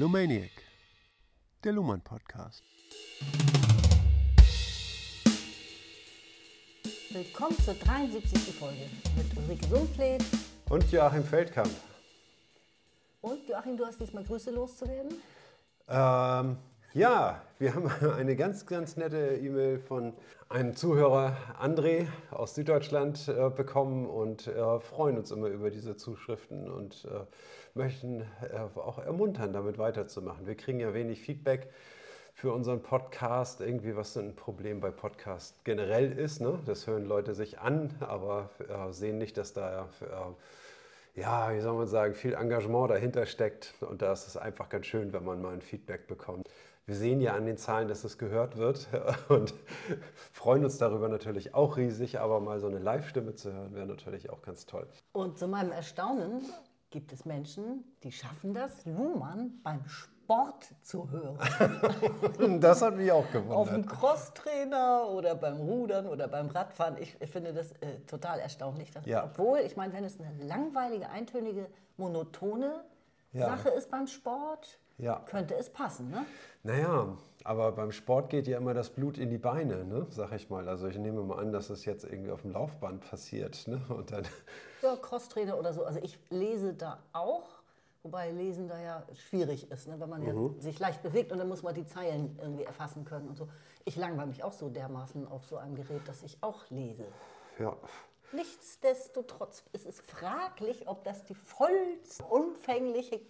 [0.00, 0.50] Lumaniac,
[1.62, 2.62] der Luhmann Podcast.
[7.10, 8.54] Willkommen zur 73.
[8.54, 10.24] Folge mit Ulrike Sumpfleet.
[10.70, 11.68] Und Joachim Feldkamp.
[13.20, 15.12] Und Joachim, du hast diesmal Grüße loszuwerden?
[15.86, 16.56] Ähm,
[16.92, 20.12] ja, wir haben eine ganz, ganz nette E-Mail von
[20.48, 26.68] einem Zuhörer, André aus Süddeutschland, äh, bekommen und äh, freuen uns immer über diese Zuschriften
[26.68, 27.20] und äh,
[27.74, 30.46] möchten äh, auch ermuntern, damit weiterzumachen.
[30.46, 31.68] Wir kriegen ja wenig Feedback
[32.34, 36.40] für unseren Podcast, irgendwie was ein Problem bei Podcast generell ist.
[36.40, 36.58] Ne?
[36.66, 40.06] Das hören Leute sich an, aber äh, sehen nicht, dass da äh,
[41.20, 43.74] ja, wie soll man sagen, viel Engagement dahinter steckt.
[43.80, 46.48] Und da ist es einfach ganz schön, wenn man mal ein Feedback bekommt.
[46.86, 48.88] Wir sehen ja an den Zahlen, dass es gehört wird
[49.28, 49.54] und
[50.32, 54.30] freuen uns darüber natürlich auch riesig, aber mal so eine Live-Stimme zu hören, wäre natürlich
[54.30, 54.88] auch ganz toll.
[55.12, 56.42] Und zu meinem Erstaunen
[56.90, 61.38] gibt es Menschen, die schaffen das, Luhmann beim Sport zu hören.
[62.60, 63.30] das hat mich auch Auf
[63.68, 63.86] dem gewundert.
[63.88, 66.96] Crosstrainer oder beim Rudern oder beim Radfahren.
[66.98, 68.90] Ich, ich finde das äh, total erstaunlich.
[68.90, 69.24] Dass, Ja.
[69.24, 72.84] Obwohl, ich meine, wenn es eine langweilige, eintönige, monotone
[73.32, 73.46] Ja.
[73.46, 75.20] Sache ist beim Sport, Ja.
[75.26, 76.10] könnte es passen.
[76.10, 76.24] Ne?
[76.62, 80.06] Naja, aber beim Sport geht ja immer das Blut in die Beine, ne?
[80.10, 80.68] sag ich mal.
[80.68, 83.66] Also ich nehme mal an, dass es jetzt irgendwie auf dem Laufband passiert.
[83.66, 83.80] Ne?
[83.88, 84.24] Und dann,
[84.82, 85.84] Ja, Crosstrainer oder so.
[85.84, 87.48] Also ich lese da auch,
[88.02, 89.98] wobei Lesen da ja schwierig ist, ne?
[89.98, 93.28] wenn man ja sich leicht bewegt und dann muss man die Zeilen irgendwie erfassen können
[93.28, 93.48] und so.
[93.84, 97.04] Ich langweile mich auch so dermaßen auf so einem Gerät, dass ich auch lese.
[97.58, 97.74] ja,
[98.32, 103.20] Nichtsdestotrotz ist es fraglich, ob das die vollumfängliche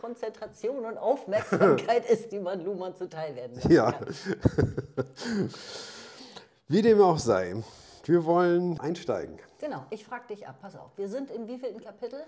[0.00, 3.92] Konzentration und Aufmerksamkeit ist, die man Luhmann zuteil werden lassen Ja.
[3.92, 4.14] kann.
[6.68, 7.62] wie dem auch sei,
[8.04, 9.38] wir wollen einsteigen.
[9.60, 10.90] Genau, ich frage dich ab, pass auf.
[10.96, 12.20] Wir sind im wievielten Kapitel?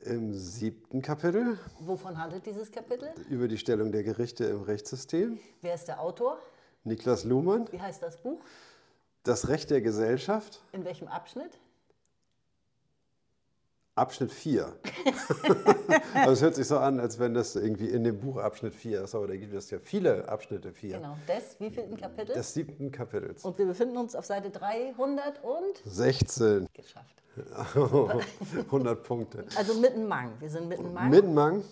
[0.00, 3.10] Im siebten Kapitel Wovon handelt dieses Kapitel?
[3.28, 5.40] über die Stellung der Gerichte im Rechtssystem.
[5.60, 6.38] Wer ist der Autor?
[6.84, 8.38] Niklas Luhmann, Wie heißt das Buch?
[9.24, 11.58] das Recht der Gesellschaft, In welchem Abschnitt?
[13.98, 14.72] Abschnitt 4.
[16.14, 19.02] also es hört sich so an, als wenn das irgendwie in dem Buch Abschnitt 4
[19.02, 20.96] ist, aber da gibt es ja viele Abschnitte 4.
[20.96, 22.34] Genau, des wievielten Kapitel?
[22.34, 23.44] Des siebten Kapitels.
[23.44, 26.68] Und wir befinden uns auf Seite 300 und 16.
[26.72, 27.22] geschafft.
[27.74, 29.44] 100 Punkte.
[29.56, 30.32] Also mitten Mang.
[30.40, 31.10] Wir sind mitten Mang.
[31.10, 31.64] Mittenmang,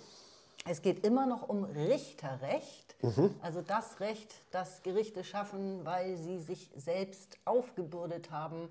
[0.68, 2.96] Es geht immer noch um Richterrecht,
[3.42, 8.68] also das Recht, das Gerichte schaffen, weil sie sich selbst aufgebürdet haben,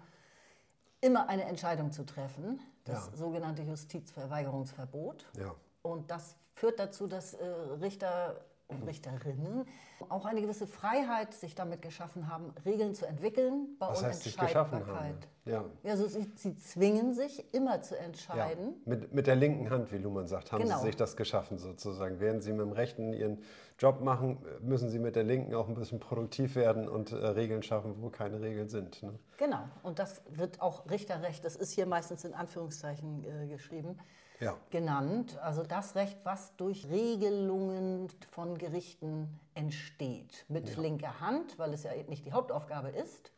[1.02, 3.18] immer eine Entscheidung zu treffen, das Ja.
[3.18, 5.26] sogenannte Justizverweigerungsverbot.
[5.38, 5.54] Ja.
[5.82, 7.46] Und das führt dazu, dass äh,
[7.82, 9.66] Richter und Richterinnen
[10.10, 14.02] auch eine gewisse Freiheit sich damit geschaffen haben, Regeln zu entwickeln bei Was?
[14.02, 15.28] Unentscheidbarkeit.
[15.46, 15.64] Ja.
[15.84, 18.02] Ja, also sie, sie zwingen sich immer zu Ja.
[18.02, 18.74] entscheiden.
[18.86, 20.80] Mit, mit der linken Hand, wie Luhmann sagt, haben Genau.
[20.80, 22.20] sie sich das geschaffen sozusagen.
[22.20, 23.44] Während sie mit dem Rechten ihren
[23.78, 27.62] Job machen, müssen sie mit der linken auch ein bisschen produktiv werden und äh, Regeln
[27.62, 29.04] schaffen, wo keine Regeln sind.
[29.04, 29.14] Ne?
[29.38, 33.98] Genau, und das wird auch Richterrecht, das ist hier meistens in Anführungszeichen äh, geschrieben,
[34.40, 34.58] Ja.
[34.70, 35.38] genannt.
[35.40, 40.46] Also das Recht, was durch Regelungen von Gerichten entsteht.
[40.50, 43.32] Mit linker Hand, weil es ja eben nicht die Hauptaufgabe ist,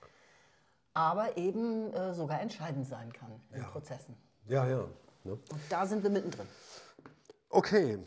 [0.94, 4.16] aber eben äh, sogar entscheidend sein kann in Prozessen.
[4.48, 4.88] Ja, ja.
[5.24, 5.34] Ne?
[5.34, 6.48] Und da sind wir mittendrin.
[7.50, 8.00] Okay.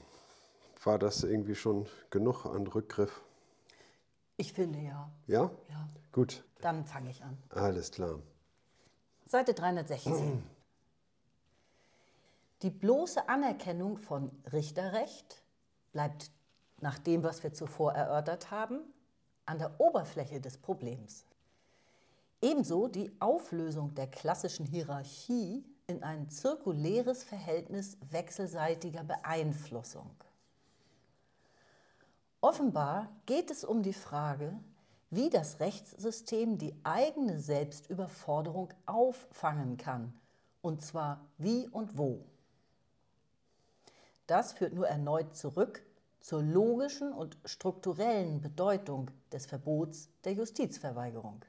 [0.82, 3.22] War das irgendwie schon genug an Rückgriff?
[4.36, 5.10] Ich finde ja.
[5.26, 5.50] Ja?
[5.68, 6.42] Ja, Gut.
[6.62, 7.36] dann fange ich an.
[7.50, 8.18] Alles klar.
[9.26, 10.42] Seite 316.
[12.62, 15.42] Die bloße Anerkennung von Richterrecht
[15.92, 16.30] bleibt
[16.80, 18.80] nach dem, was wir zuvor erörtert haben,
[19.46, 21.24] an der Oberfläche des Problems.
[22.42, 30.10] Ebenso die Auflösung der klassischen Hierarchie in ein zirkuläres Verhältnis wechselseitiger Beeinflussung.
[32.42, 34.58] Offenbar geht es um die Frage,
[35.10, 40.14] wie das Rechtssystem die eigene Selbstüberforderung auffangen kann,
[40.62, 42.24] und zwar wie und wo.
[44.30, 45.82] Das führt nur erneut zurück
[46.20, 51.44] zur logischen und strukturellen Bedeutung des Verbots der Justizverweigerung.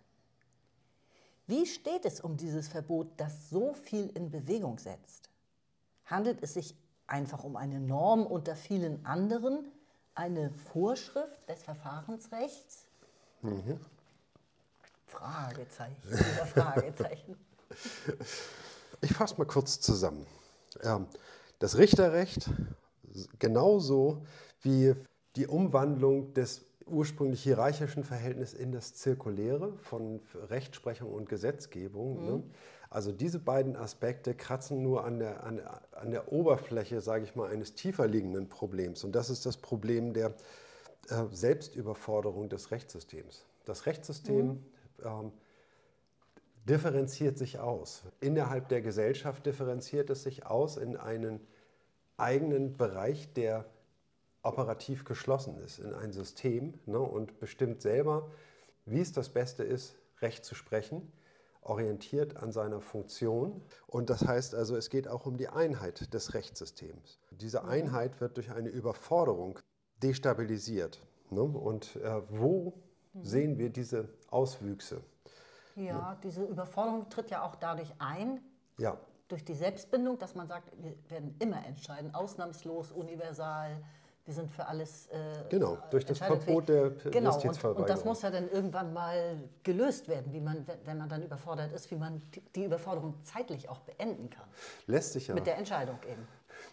[1.45, 5.29] Wie steht es um dieses Verbot, das so viel in Bewegung setzt?
[6.05, 6.75] Handelt es sich
[7.05, 9.71] einfach um eine Norm unter vielen anderen,
[10.15, 12.87] eine Vorschrift des Verfahrensrechts?
[15.05, 17.37] Fragezeichen über Fragezeichen.
[19.03, 20.27] Ich fasse mal kurz zusammen.
[20.83, 21.07] Ähm,
[21.61, 22.49] Das Richterrecht,
[23.37, 24.23] genauso
[24.63, 24.95] wie
[25.35, 32.43] die Umwandlung des ursprünglich hierarchischen Verhältnisses in das Zirkuläre von Rechtsprechung und Gesetzgebung, ne,
[32.89, 35.61] Also diese beiden Aspekte kratzen nur an der, an,
[35.91, 39.03] an der Oberfläche, sage ich mal, eines tiefer liegenden Problems.
[39.03, 40.33] Und das ist das Problem der
[41.09, 43.45] äh, Selbstüberforderung des Rechtssystems.
[43.65, 44.59] Das Rechtssystem mhm.
[45.05, 45.31] ähm,
[46.67, 48.03] differenziert sich aus.
[48.19, 51.39] Innerhalb der Gesellschaft differenziert es sich aus in einen
[52.17, 53.65] eigenen Bereich, der
[54.43, 58.29] operativ geschlossen ist, in ein System ne, und bestimmt selber,
[58.85, 61.11] wie es das Beste ist, Recht zu sprechen,
[61.61, 63.61] orientiert an seiner Funktion.
[63.87, 67.19] Und das heißt also, es geht auch um die Einheit des Rechtssystems.
[67.31, 67.69] Diese mhm.
[67.69, 69.59] Einheit wird durch eine Überforderung
[70.01, 71.01] destabilisiert.
[71.29, 71.41] Ne?
[71.41, 72.73] Und äh, wo
[73.13, 73.23] mhm.
[73.23, 75.01] sehen wir diese Auswüchse?
[75.75, 78.39] Ja, diese Überforderung tritt ja auch dadurch ein,
[78.77, 78.97] ja.
[79.27, 83.81] durch die Selbstbindung, dass man sagt, wir werden immer entscheiden, ausnahmslos, universal,
[84.25, 85.07] wir sind für alles.
[85.07, 85.17] Äh,
[85.49, 87.75] genau, durch das Verbot der genau, Justizverweigerung.
[87.75, 91.23] Und, und das muss ja dann irgendwann mal gelöst werden, wie man, wenn man dann
[91.23, 92.21] überfordert ist, wie man
[92.55, 94.45] die Überforderung zeitlich auch beenden kann.
[94.85, 95.33] Lässt sich ja.
[95.33, 96.27] Mit der Entscheidung eben.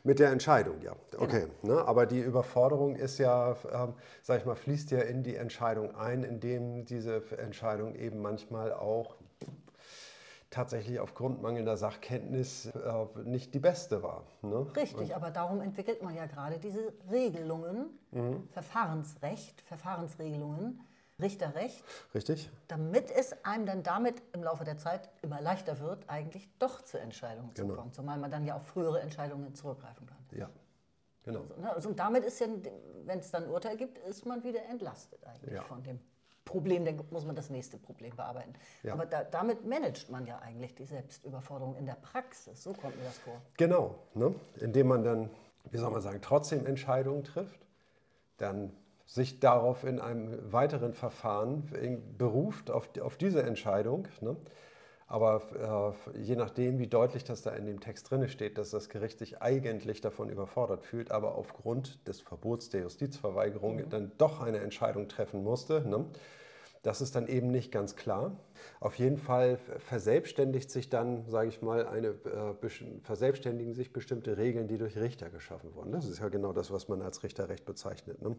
[0.09, 0.97] Mit der Entscheidung, ja.
[1.19, 1.49] Okay.
[1.61, 1.75] Genau.
[1.75, 1.87] Ne?
[1.87, 6.25] Aber die Überforderung ist ja, ähm, sag ich mal, fließt ja in die Entscheidung ein,
[6.25, 9.17] indem diese Entscheidung eben manchmal auch
[10.49, 14.25] tatsächlich aufgrund mangelnder Sachkenntnis äh, nicht die beste war.
[14.41, 14.67] Ne?
[14.75, 18.49] Richtig, Und aber darum entwickelt man ja gerade diese Regelungen, mhm.
[18.49, 20.81] Verfahrensrecht, Verfahrensregelungen,
[21.21, 21.83] Richterrecht.
[22.15, 22.51] Richtig.
[22.69, 26.99] Damit es einem dann damit im Laufe der Zeit immer leichter wird, eigentlich doch zu
[27.55, 27.75] genau.
[27.75, 27.93] kommen.
[27.93, 30.39] Zumal man dann ja auf frühere Entscheidungen zurückgreifen kann.
[30.39, 30.49] Ja,
[31.25, 31.41] genau.
[31.41, 32.47] Also, ne, also, und damit ist ja,
[33.05, 35.63] wenn es dann ein Urteil gibt, ist man wieder entlastet eigentlich ja.
[35.63, 35.99] von dem
[36.49, 38.55] Problem, dann muss man das nächste Problem bearbeiten.
[38.83, 38.95] Ja.
[38.95, 42.63] Aber da, damit managt man ja eigentlich die Selbstüberforderung in der Praxis.
[42.63, 43.43] So kommt mir das vor.
[43.59, 44.35] Genau, ne?
[44.57, 45.31] indem man dann,
[45.71, 47.61] wie soll man sagen, trotzdem Entscheidungen trifft,
[48.39, 48.73] dann
[49.09, 51.65] sich darauf in einem weiteren Verfahren
[52.19, 54.07] beruft, auf, auf diese Entscheidung.
[54.21, 54.37] Ne?
[55.07, 58.91] Aber äh, je nachdem, wie deutlich das da in dem Text drin steht, dass das
[58.91, 63.89] Gericht sich eigentlich davon überfordert fühlt, aber aufgrund des Verbots der Justizverweigerung mhm.
[63.89, 66.05] dann doch eine Entscheidung treffen musste, ne?
[66.83, 68.37] das ist dann eben nicht ganz klar.
[68.81, 74.69] Auf jeden Fall verselbstständigt sich dann, sage ich mal, eine, äh, verselbstständigen sich bestimmte Regeln,
[74.69, 75.93] die durch Richter geschaffen wurden.
[75.93, 78.21] Das ist ja genau das, was man als Richterrecht bezeichnet.
[78.21, 78.37] Ne?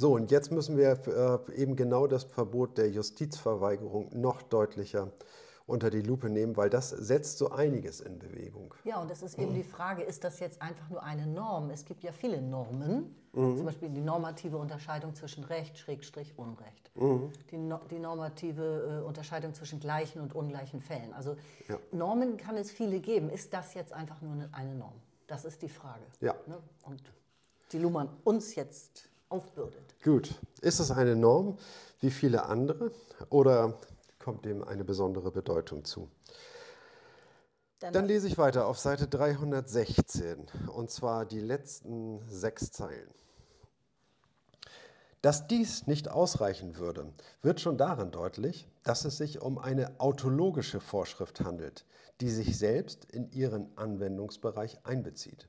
[0.00, 5.12] So, und jetzt müssen wir äh, eben genau das Verbot der Justizverweigerung noch deutlicher
[5.66, 8.74] unter die Lupe nehmen, weil das setzt so einiges in Bewegung.
[8.84, 11.68] Ja, und es ist eben die Frage, ist das jetzt einfach nur eine Norm?
[11.68, 13.56] Es gibt ja viele Normen, mhm.
[13.58, 17.30] zum Beispiel die normative Unterscheidung zwischen Recht, Schrägstrich, Unrecht, mhm.
[17.50, 21.12] die, no die, normative äh, Unterscheidung zwischen gleichen und ungleichen Fällen.
[21.12, 21.36] Also
[21.68, 21.78] ja.
[21.92, 23.28] Normen kann es viele geben.
[23.28, 24.98] Ist das jetzt einfach nur eine Norm?
[25.26, 26.06] Das ist die Frage.
[26.20, 26.34] Ja.
[26.46, 26.56] Ne?
[26.84, 27.02] Und
[27.72, 29.82] die Luhmann uns jetzt aufbürdet.
[30.02, 30.34] Gut.
[30.60, 31.58] Ist es eine Norm
[32.00, 32.92] wie viele andere
[33.30, 33.78] oder
[34.18, 36.10] kommt dem eine besondere Bedeutung zu?
[37.78, 43.08] Dann, Dann lese ich weiter auf Seite 316 und zwar die letzten sechs Zeilen.
[45.22, 50.80] Dass dies nicht ausreichen würde, wird schon darin deutlich, dass es sich um eine autologische
[50.80, 51.84] Vorschrift handelt,
[52.20, 55.48] die sich selbst in ihren Anwendungsbereich einbezieht.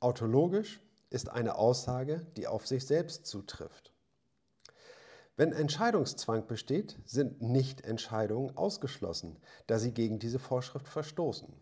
[0.00, 0.80] Autologisch
[1.14, 3.92] ist eine Aussage, die auf sich selbst zutrifft.
[5.36, 9.36] Wenn Entscheidungszwang besteht, sind Nichtentscheidungen ausgeschlossen,
[9.68, 11.54] da sie gegen diese Vorschrift verstoßen.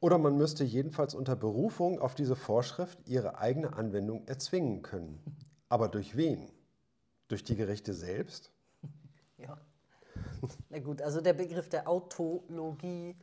[0.00, 5.20] Oder man müsste jedenfalls unter Berufung auf diese Vorschrift ihre eigene Anwendung erzwingen können.
[5.68, 6.50] Aber durch wen?
[7.28, 8.50] Durch die Gerichte selbst?
[9.38, 9.56] Ja.
[10.68, 13.14] Na gut, also der Begriff der Autologie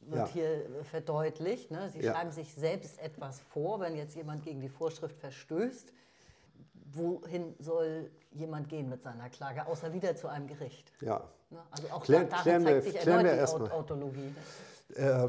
[0.00, 0.32] wird ja.
[0.32, 1.70] hier verdeutlicht.
[1.70, 1.90] Ne?
[1.90, 2.12] Sie ja.
[2.12, 5.92] schreiben sich selbst etwas vor, wenn jetzt jemand gegen die Vorschrift verstößt.
[6.92, 10.90] Wohin soll jemand gehen mit seiner Klage, außer wieder zu einem Gericht?
[11.00, 11.22] Ja.
[11.50, 11.58] Ne?
[11.70, 14.34] Also auch Klär, da, darin zeigt sich erneut die Autologie.
[14.94, 15.28] Äh,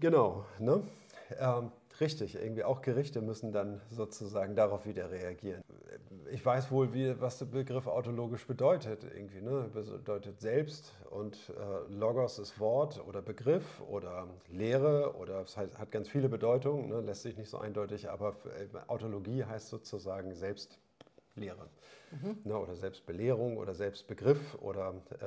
[0.00, 0.44] genau.
[0.58, 0.82] Ne?
[1.38, 5.62] Ähm, Richtig, irgendwie auch Gerichte müssen dann sozusagen darauf wieder reagieren.
[6.32, 9.04] Ich weiß wohl, wie, was der Begriff autologisch bedeutet.
[9.04, 9.70] Irgendwie, ne?
[9.72, 15.92] Bedeutet selbst und äh, Logos ist Wort oder Begriff oder Lehre oder es hat, hat
[15.92, 17.00] ganz viele Bedeutungen, ne?
[17.00, 21.68] lässt sich nicht so eindeutig, aber äh, Autologie heißt sozusagen Selbstlehre
[22.10, 22.38] mhm.
[22.42, 22.58] ne?
[22.58, 25.26] oder Selbstbelehrung oder Selbstbegriff oder äh,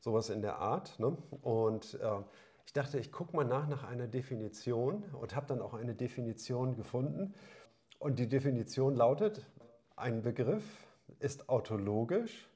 [0.00, 0.98] sowas in der Art.
[0.98, 1.16] Ne?
[1.42, 2.22] Und äh,
[2.70, 6.76] ich dachte, ich gucke mal nach nach einer Definition und habe dann auch eine Definition
[6.76, 7.34] gefunden.
[7.98, 9.44] Und die Definition lautet,
[9.96, 10.62] ein Begriff
[11.18, 12.48] ist autologisch,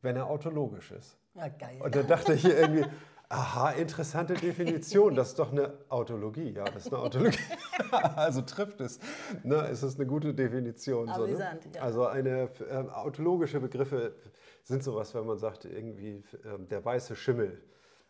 [0.00, 1.16] wenn er autologisch ist.
[1.34, 1.80] Ja, geil.
[1.80, 2.84] Und da dachte ich irgendwie,
[3.28, 6.50] aha, interessante Definition, das ist doch eine Autologie.
[6.50, 7.38] Ja, das ist eine Autologie.
[8.16, 8.98] also trifft es.
[9.44, 11.06] Ne, es ist eine gute Definition.
[11.14, 11.38] So, ne?
[11.72, 11.82] ja.
[11.82, 14.16] Also eine äh, autologische Begriffe
[14.64, 17.62] sind sowas, wenn man sagt, irgendwie äh, der weiße Schimmel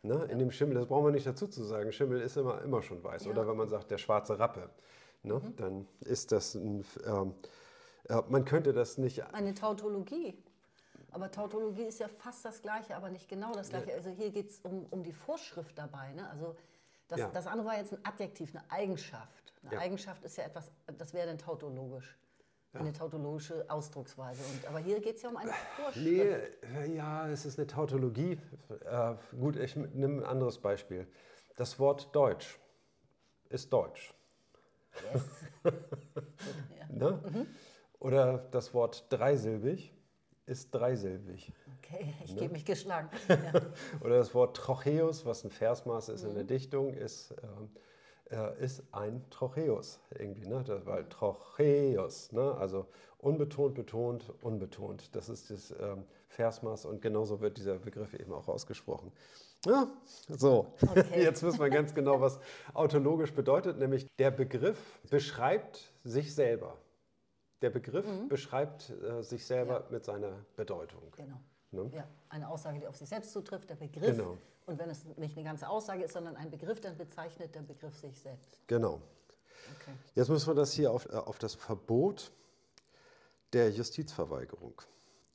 [0.03, 0.25] Ne?
[0.31, 3.03] In dem Schimmel, das brauchen wir nicht dazu zu sagen, Schimmel ist immer, immer schon
[3.05, 3.29] weiß.
[3.29, 4.69] Oder wenn man sagt, der schwarze Rappe,
[5.23, 5.41] ne?
[5.57, 7.35] dann ist das ein, ähm,
[8.09, 10.37] äh, man könnte das nicht, Eine Tautologie.
[11.13, 13.93] Aber Tautologie ist ja fast das Gleiche, aber nicht genau das Gleiche.
[13.95, 16.13] Also hier geht es um, um die Vorschrift dabei.
[16.15, 16.29] Ne?
[16.31, 16.57] Also
[17.09, 17.29] das, Ja.
[17.29, 19.53] das andere war jetzt ein Adjektiv, eine Eigenschaft.
[19.63, 19.81] Eine Ja.
[19.81, 22.17] Eigenschaft ist ja etwas, das wäre dann tautologisch.
[22.75, 24.43] Eine tautologische Ausdrucksweise.
[24.45, 26.07] Und, aber hier geht es ja um eine Vorschrift.
[26.07, 28.39] Nee, ja, es ist eine Tautologie.
[28.87, 31.07] Äh, gut, ich nehme ein anderes Beispiel.
[31.57, 32.59] Das Wort Deutsch
[33.51, 34.15] ist Deutsch.
[35.13, 35.23] Yes.
[36.91, 37.47] Ne?
[38.01, 39.95] Oder das Wort dreisilbig
[40.45, 41.51] ist dreisilbig.
[41.79, 42.41] Okay, ich Ne?
[42.41, 43.09] gebe mich geschlagen.
[43.29, 43.53] Ja.
[44.03, 47.71] Oder das Wort Trocheus, was ein Versmaß ist in der Dichtung, ist, ähm,
[48.33, 50.47] äh, ist ein Trocheus irgendwie.
[50.47, 50.65] Ne?
[50.67, 52.55] Das, weil Trocheus, ne?
[52.59, 52.87] also
[53.19, 55.15] unbetont, betont, unbetont.
[55.15, 59.13] Das ist das ähm, Versmaß und genauso wird dieser Begriff eben auch ausgesprochen.
[59.65, 59.87] Ja,
[60.29, 61.23] so, Okay.
[61.23, 62.41] jetzt wissen wir ganz genau, was
[62.75, 66.79] autologisch bedeutet, nämlich der Begriff beschreibt sich selber.
[67.63, 69.87] Der Begriff beschreibt äh, sich selber Ja.
[69.91, 71.03] mit seiner Bedeutung.
[71.17, 71.41] Genau.
[71.73, 71.91] Ne?
[71.95, 74.17] Ja, eine Aussage, die auf sich selbst zutrifft, der Begriff.
[74.17, 74.37] Genau.
[74.67, 77.97] Und wenn es nicht eine ganze Aussage ist, sondern ein Begriff, dann bezeichnet der Begriff
[77.99, 78.61] sich selbst.
[78.67, 79.01] Genau.
[79.81, 79.93] Okay.
[80.15, 82.31] Jetzt müssen wir das hier auf, äh, auf das Verbot
[83.53, 84.81] der Justizverweigerung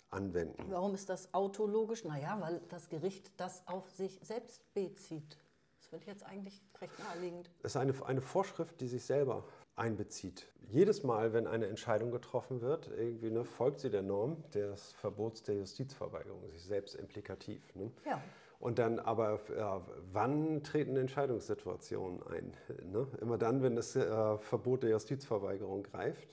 [0.09, 0.65] anwenden.
[0.69, 2.03] Warum ist das autologisch?
[2.03, 5.37] Naja, weil das Gericht das auf sich selbst bezieht.
[5.77, 7.49] Das finde ich jetzt eigentlich recht naheliegend.
[7.61, 9.43] Das ist eine, eine Vorschrift, die sich selber
[9.77, 10.47] einbezieht.
[10.69, 15.43] Jedes Mal, wenn eine Entscheidung getroffen wird, irgendwie ne, folgt sie der Norm des Verbots
[15.43, 17.61] der Justizverweigerung, sich selbst implikativ.
[17.75, 17.91] Ne?
[18.05, 18.21] Ja.
[18.59, 22.53] Und dann aber, ja, wann treten Entscheidungssituationen ein?
[22.91, 23.07] Ne?
[23.21, 26.27] Immer dann, wenn das äh, Verbot der Justizverweigerung greift.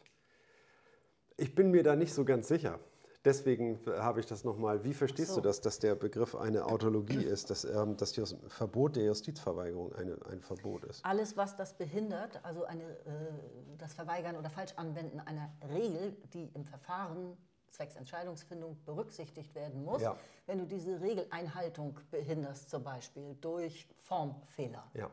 [1.36, 2.80] Ich bin mir da nicht so ganz sicher.
[3.24, 4.84] Deswegen habe ich das nochmal.
[4.84, 5.36] Wie verstehst so.
[5.36, 8.14] du das, dass der Begriff eine Autologie ist, dass, ähm, das
[8.48, 11.04] Verbot der Justizverweigerung eine, ein Verbot ist?
[11.04, 13.32] Alles, was das behindert, also eine, äh,
[13.78, 17.36] das Verweigern oder Falschanwenden einer Regel, die im Verfahren
[17.70, 20.16] zwecks Entscheidungsfindung berücksichtigt werden muss, Ja.
[20.46, 25.10] wenn du diese Regeleinhaltung behinderst, zum Beispiel durch Formfehler, Ja.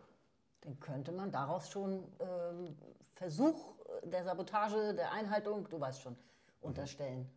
[0.61, 2.77] dann könnte man daraus schon ähm,
[3.13, 6.15] Versuch der Sabotage, der Einhaltung, du weißt schon,
[6.61, 7.29] unterstellen.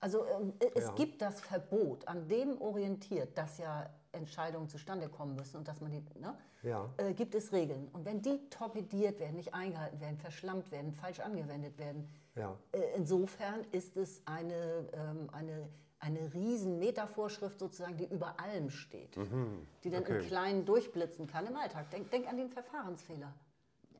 [0.00, 0.94] Also ähm, es Ja.
[0.94, 5.90] gibt das Verbot, an dem orientiert, dass ja Entscheidungen zustande kommen müssen und dass man
[5.90, 6.88] die, ne, Ja.
[6.98, 7.88] äh, gibt es Regeln.
[7.92, 12.56] Und wenn die torpediert werden, nicht eingehalten werden, verschlammt werden, falsch angewendet werden, Ja.
[12.72, 15.68] äh, insofern ist es eine, ähm, eine,
[16.00, 20.16] eine riesen Metavorschrift sozusagen, die über allem steht, die dann im Mhm.
[20.18, 20.26] okay.
[20.28, 21.90] Kleinen durchblitzen kann im Alltag.
[21.90, 23.34] Denk, denk an den Verfahrensfehler.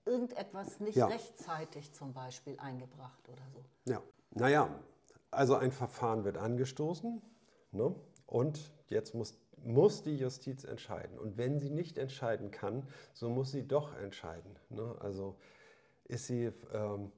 [0.05, 3.65] Irgendetwas nicht rechtzeitig zum Beispiel eingebracht oder so.
[3.93, 4.01] Ja,
[4.31, 4.71] naja,
[5.31, 7.23] also ein Verfahren wird angestoßen
[7.73, 7.95] ne?
[8.27, 11.19] und jetzt muss, muss die Justiz entscheiden.
[11.19, 14.57] Und wenn sie nicht entscheiden kann, so muss sie doch entscheiden.
[14.71, 14.97] Ne?
[15.01, 15.37] Also
[16.05, 17.13] ist sie ähm,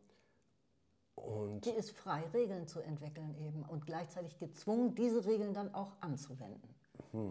[1.14, 5.92] und Die ist frei, Regeln zu entwickeln eben und gleichzeitig gezwungen, diese Regeln dann auch
[6.00, 6.74] anzuwenden.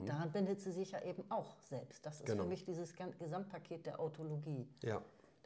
[0.05, 2.05] Daran bindet sie sich ja eben auch selbst.
[2.05, 2.31] Das ist Mhm.
[2.31, 2.43] Genau.
[2.43, 5.01] für mich dieses Gesamtpaket der Autologie ja,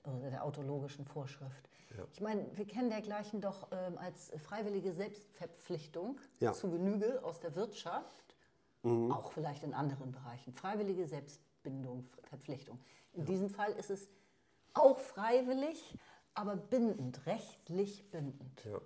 [0.05, 1.69] oder der autologischen Vorschrift.
[1.97, 2.05] Ja.
[2.13, 6.53] Ich meine, wir kennen dergleichen doch ähm, als freiwillige Selbstverpflichtung Ja.
[6.53, 8.35] zu Genüge aus der Wirtschaft,
[8.83, 10.51] auch vielleicht in anderen Bereichen.
[10.53, 12.79] Freiwillige Selbstbindung, Ver- Verpflichtung.
[13.13, 14.09] In diesem Fall ist es
[14.73, 15.97] auch freiwillig,
[16.33, 18.65] aber bindend, rechtlich bindend.
[18.65, 18.81] ja,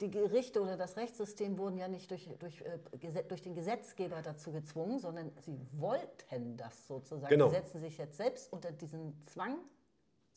[0.00, 4.52] Die Gerichte oder das Rechtssystem wurden ja nicht durch, durch, äh, durch den Gesetzgeber dazu
[4.52, 7.30] gezwungen, sondern sie wollten das sozusagen.
[7.30, 7.48] Genau.
[7.48, 9.58] Sie setzen sich jetzt selbst unter diesen Zwang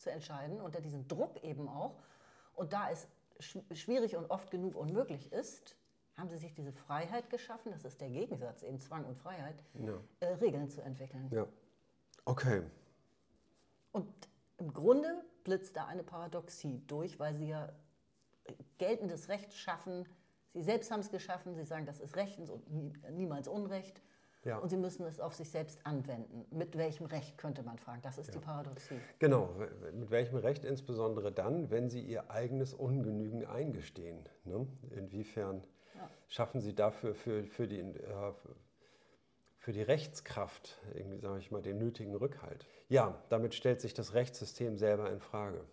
[0.04, 1.96] zu entscheiden, unter diesen Druck eben auch.
[2.54, 3.08] Und da es
[3.40, 5.76] sch schwierig und oft genug unmöglich ist,
[6.16, 9.98] haben sie sich diese Freiheit geschaffen, das ist der Gegensatz, eben Zwang und Freiheit, Ja.
[10.20, 11.28] äh, Regeln zu entwickeln.
[11.32, 11.46] ja.
[12.26, 12.62] Okay,
[13.92, 14.08] Und
[14.58, 17.70] im Grunde blitzt da eine Paradoxie durch, weil sie ja
[18.78, 20.08] geltendes Recht schaffen.
[20.54, 24.00] Sie selbst haben es geschaffen, sie sagen, das ist rechtens und nie, niemals Unrecht.
[24.44, 24.58] Ja.
[24.58, 26.44] Und sie müssen es auf sich selbst anwenden.
[26.50, 28.02] Mit welchem Recht könnte man fragen?
[28.02, 28.96] Das ist die Paradoxie.
[29.18, 29.54] genau.
[29.92, 34.28] Mit welchem Recht insbesondere dann, wenn sie ihr eigenes Ungenügen eingestehen?
[34.44, 34.66] Ne?
[34.90, 35.62] Inwiefern
[36.28, 38.32] schaffen sie dafür für, für, die, äh,
[39.56, 42.66] für die Rechtskraft, irgendwie sage ich mal, den nötigen Rückhalt?
[42.88, 45.64] Ja, damit stellt sich das Rechtssystem selber in Frage.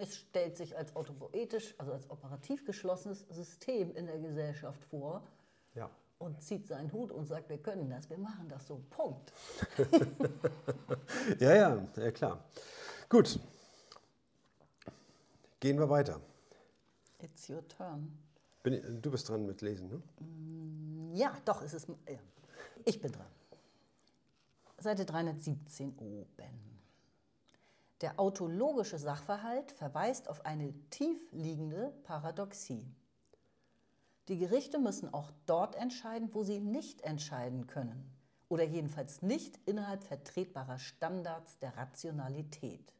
[0.00, 5.22] Es stellt sich als autopoetisch, also als operativ geschlossenes System in der Gesellschaft vor
[5.74, 5.90] Ja.
[6.20, 8.80] Und zieht seinen Hut und sagt, wir können das, wir machen das so.
[8.90, 9.32] Punkt.
[11.38, 12.44] Ja, ja, ja klar.
[13.08, 13.38] Gut.
[15.60, 16.20] Gehen wir weiter.
[17.18, 18.16] It's your turn.
[18.64, 21.12] Ich- du bist dran mit Lesen, ne?
[21.18, 21.88] Ja, doch, es ist.
[22.08, 22.18] Ja.
[22.84, 23.26] Ich bin dran.
[24.78, 26.80] Seite 317 oben.
[28.00, 32.86] Der autologische Sachverhalt verweist auf eine tief liegende Paradoxie.
[34.28, 38.10] Die Gerichte müssen auch dort entscheiden, wo sie nicht entscheiden können
[38.48, 42.92] oder jedenfalls nicht innerhalb vertretbarer Standards der Rationalität.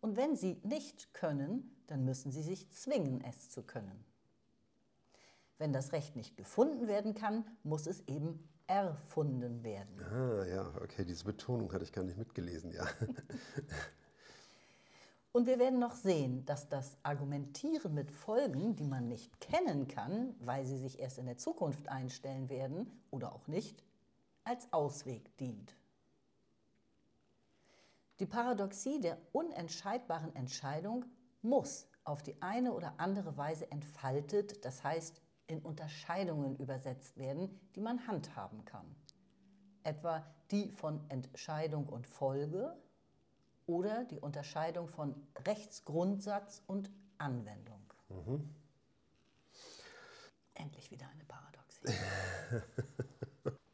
[0.00, 4.04] Und wenn sie nicht können, dann müssen sie sich zwingen, es zu können.
[5.58, 10.00] Wenn das Recht nicht gefunden werden kann, muss es eben erfunden werden.
[10.00, 12.84] Ah, ja, okay, diese Betonung hatte ich gar nicht mitgelesen, ja.
[15.34, 20.32] Und wir werden noch sehen, dass das Argumentieren mit Folgen, die man nicht kennen kann,
[20.38, 23.82] weil sie sich erst in der Zukunft einstellen werden oder auch nicht,
[24.44, 25.74] als Ausweg dient.
[28.20, 31.04] Die Paradoxie der unentscheidbaren Entscheidung
[31.42, 37.80] muss auf die eine oder andere Weise entfaltet, das heißt in Unterscheidungen übersetzt werden, die
[37.80, 38.86] man handhaben kann.
[39.82, 42.76] Etwa die von Entscheidung und Folge
[43.66, 45.14] oder die Unterscheidung von
[45.46, 47.80] Rechtsgrundsatz und Anwendung.
[48.08, 48.54] Mhm.
[50.54, 51.92] Endlich wieder eine Paradoxie.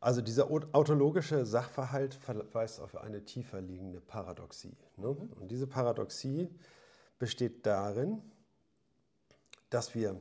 [0.00, 4.76] Also dieser autologische Sachverhalt verweist auf eine tiefer liegende Paradoxie.
[4.96, 5.08] Ne?
[5.08, 5.32] Mhm.
[5.32, 6.48] Und diese Paradoxie
[7.18, 8.22] besteht darin,
[9.70, 10.20] dass wir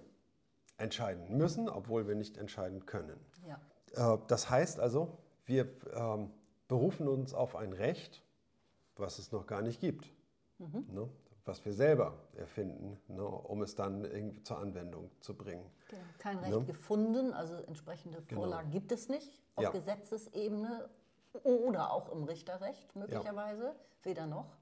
[0.77, 3.19] entscheiden müssen, obwohl wir nicht entscheiden können.
[3.47, 4.15] Ja.
[4.15, 6.31] Äh, das heißt also, wir ähm,
[6.67, 8.23] berufen uns auf ein Recht,
[8.99, 10.11] was es noch gar nicht gibt,
[10.59, 10.85] mhm.
[10.91, 11.09] ne?
[11.45, 13.23] was wir selber erfinden, ne?
[13.23, 15.65] um es dann irgendwie zur Anwendung zu bringen.
[15.89, 16.01] Genau.
[16.17, 16.65] Kein Recht ne?
[16.65, 18.41] gefunden, also entsprechende genau.
[18.41, 18.79] Vorlagen genau.
[18.79, 19.69] gibt es nicht auf ja.
[19.71, 20.89] Gesetzesebene
[21.43, 23.75] oder auch im Richterrecht möglicherweise, ja.
[24.03, 24.57] weder noch.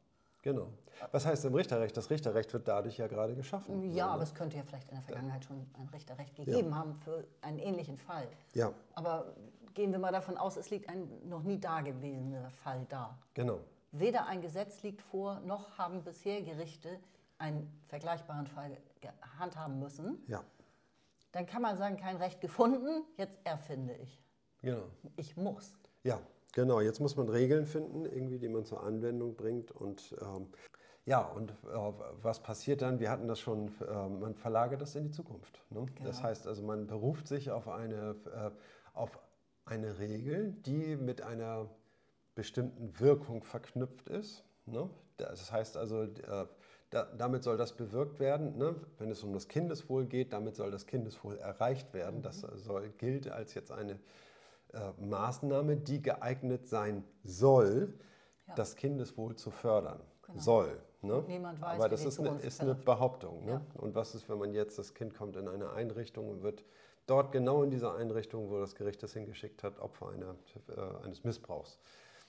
[0.46, 0.68] Genau.
[1.12, 1.98] Was heißt im Richterrecht?
[1.98, 3.92] Das Richterrecht wird dadurch ja gerade geschaffen.
[3.92, 6.76] Ja, aber es könnte ja vielleicht in der Vergangenheit schon ein Richterrecht gegeben ja.
[6.76, 8.28] haben für einen ähnlichen Fall.
[8.54, 8.72] Ja.
[8.94, 9.34] Aber
[9.74, 13.18] gehen wir mal davon aus, es liegt ein noch nie dagewesener Fall da.
[13.34, 13.60] Genau.
[14.00, 17.00] Weder ein Gesetz liegt vor, noch haben bisher Gerichte
[17.38, 18.78] einen vergleichbaren Fall
[19.40, 20.24] handhaben müssen.
[20.28, 20.44] Ja.
[21.32, 24.22] Dann kann man sagen, kein Recht gefunden, jetzt erfinde ich.
[24.62, 24.86] Genau.
[25.16, 25.74] Ich muss.
[26.04, 26.20] Ja,
[26.56, 29.72] Genau, jetzt muss man Regeln finden, irgendwie, die man zur Anwendung bringt.
[29.72, 30.48] Und ähm,
[31.04, 31.56] ja, und äh,
[32.22, 33.02] was passiert dann?
[33.02, 35.62] Wir hatten das schon, äh, man verlagert das in die Zukunft.
[35.70, 35.86] Ne?
[35.86, 36.08] Genau.
[36.08, 38.52] Das heißt also, man beruft sich auf eine, äh,
[38.94, 39.20] auf
[39.66, 41.70] eine Regel, die mit einer
[42.36, 44.44] bestimmten Wirkung verknüpft ist.
[44.66, 44.90] Ne?
[45.18, 46.46] Das heißt also, äh,
[46.90, 48.58] da, damit soll das bewirkt werden.
[48.58, 48.76] Ne?
[48.98, 52.20] Wenn es um das Kindeswohl geht, damit soll das Kindeswohl erreicht werden.
[52.20, 52.24] Mhm.
[52.24, 54.00] Das soll, gilt als jetzt eine
[54.74, 57.94] äh, Maßnahme, die geeignet sein soll,
[58.48, 58.56] ja.
[58.56, 60.02] das Kindeswohl zu fördern.
[60.24, 60.40] Genau.
[60.40, 60.82] Soll.
[61.02, 61.24] Ne?
[61.28, 63.46] Niemand weiß, Aber das ist, eine, ist eine, Behauptung.
[63.46, 63.52] Ne?
[63.52, 63.62] Ja.
[63.76, 66.66] Und was ist, wenn man jetzt, das Kind kommt in eine Einrichtung und wird
[67.06, 70.36] dort genau in dieser Einrichtung, wo das Gericht es hingeschickt hat, Opfer einer,
[70.70, 71.78] äh, eines Missbrauchs?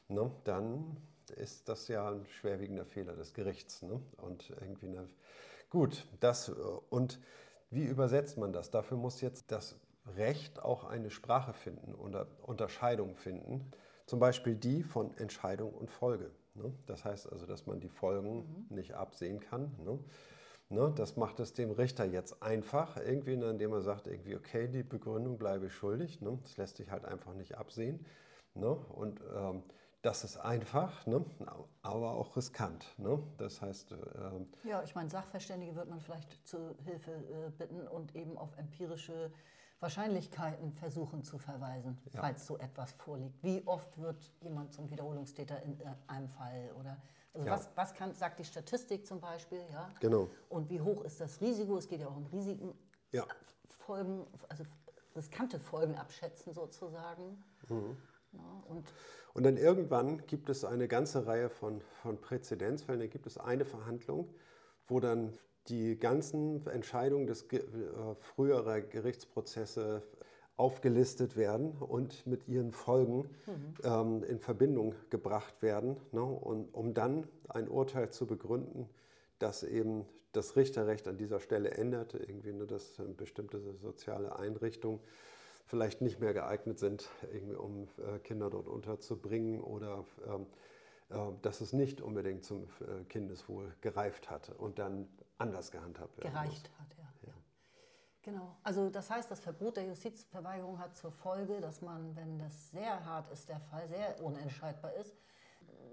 [0.08, 0.30] Ne?
[0.44, 0.96] Dann
[1.36, 3.82] ist das ja ein schwerwiegender Fehler des Gerichts.
[3.82, 4.00] Ne?
[4.18, 5.08] Und irgendwie eine,
[5.70, 6.48] gut, das
[6.90, 7.20] und
[7.70, 8.70] wie übersetzt man das?
[8.70, 9.76] Dafür muss jetzt das
[10.16, 13.70] Recht auch eine Sprache finden oder Unterscheidung finden.
[14.06, 16.30] Zum Beispiel die von Entscheidung und Folge.
[16.54, 16.72] Ne?
[16.86, 18.76] Das heißt also, dass man die Folgen mhm.
[18.76, 19.74] nicht absehen kann.
[19.84, 19.98] Ne?
[20.68, 20.92] Ne?
[20.96, 25.38] Das macht es dem Richter jetzt einfach, irgendwie, indem er sagt, irgendwie, okay, die Begründung
[25.38, 26.20] bleibe ich schuldig.
[26.20, 28.06] Das lässt sich halt einfach nicht absehen.
[28.54, 29.62] Und ähm,
[30.06, 31.24] das ist einfach, ne?
[31.82, 32.86] aber auch riskant.
[32.96, 33.20] Ne?
[33.38, 33.90] Das heißt.
[33.90, 38.56] Ähm, ja, ich meine, Sachverständige wird man vielleicht zu Hilfe äh, bitten und eben auf
[38.56, 39.32] empirische
[39.80, 42.20] Wahrscheinlichkeiten versuchen zu verweisen, ja.
[42.20, 43.42] falls so etwas vorliegt.
[43.42, 46.70] Wie oft wird jemand zum Wiederholungstäter in äh, einem Fall?
[46.78, 47.02] Oder
[47.34, 47.54] also ja.
[47.54, 49.60] was, was kann, sagt die Statistik zum Beispiel?
[49.72, 49.90] Ja?
[49.98, 50.30] Genau.
[50.48, 51.78] Und wie hoch ist das Risiko?
[51.78, 52.72] Es geht ja auch um Risiken,
[53.10, 53.26] ja.
[53.68, 54.62] Folgen, also
[55.16, 57.42] riskante Folgen abschätzen sozusagen.
[57.68, 57.96] Mhm.
[58.36, 58.92] Ja, und,
[59.34, 63.00] und dann irgendwann gibt es eine ganze Reihe von, von Präzedenzfällen.
[63.00, 64.32] Da gibt es eine Verhandlung,
[64.86, 67.60] wo dann die ganzen Entscheidungen des äh,
[68.20, 70.02] früherer Gerichtsprozesse
[70.56, 73.74] aufgelistet werden und mit ihren Folgen mhm.
[73.84, 78.88] ähm, in Verbindung gebracht werden, ne, und, um dann ein Urteil zu begründen,
[79.38, 85.00] dass eben das Richterrecht an dieser Stelle ändert, irgendwie, ne, dass bestimmte soziale Einrichtungen
[85.66, 90.46] vielleicht nicht mehr geeignet sind, irgendwie, um äh, Kinder dort unterzubringen oder ähm,
[91.10, 96.32] äh, dass es nicht unbedingt zum äh, Kindeswohl gereift hat und dann anders gehandhabt werden
[96.32, 96.80] Gereicht muss.
[96.80, 97.28] hat, ja.
[97.28, 97.34] ja.
[98.22, 98.56] Genau.
[98.62, 103.04] Also das heißt, das Verbot der Justizverweigerung hat zur Folge, dass man, wenn das sehr
[103.04, 105.16] hart ist, der Fall sehr unentscheidbar ist,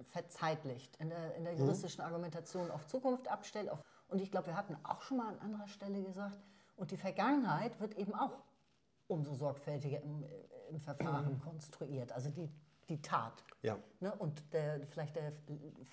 [0.09, 1.59] verzeitlicht, in der, in der mhm.
[1.59, 3.69] juristischen Argumentation auf Zukunft abstellt.
[3.69, 6.37] Auf, und ich glaube, wir hatten auch schon mal an anderer Stelle gesagt,
[6.75, 8.31] und die Vergangenheit wird eben auch
[9.07, 10.25] umso sorgfältiger im,
[10.69, 12.11] im Verfahren konstruiert.
[12.11, 12.49] Also die,
[12.89, 13.43] die Tat.
[13.61, 13.77] Ja.
[13.99, 14.13] Ne?
[14.15, 15.33] Und der, vielleicht der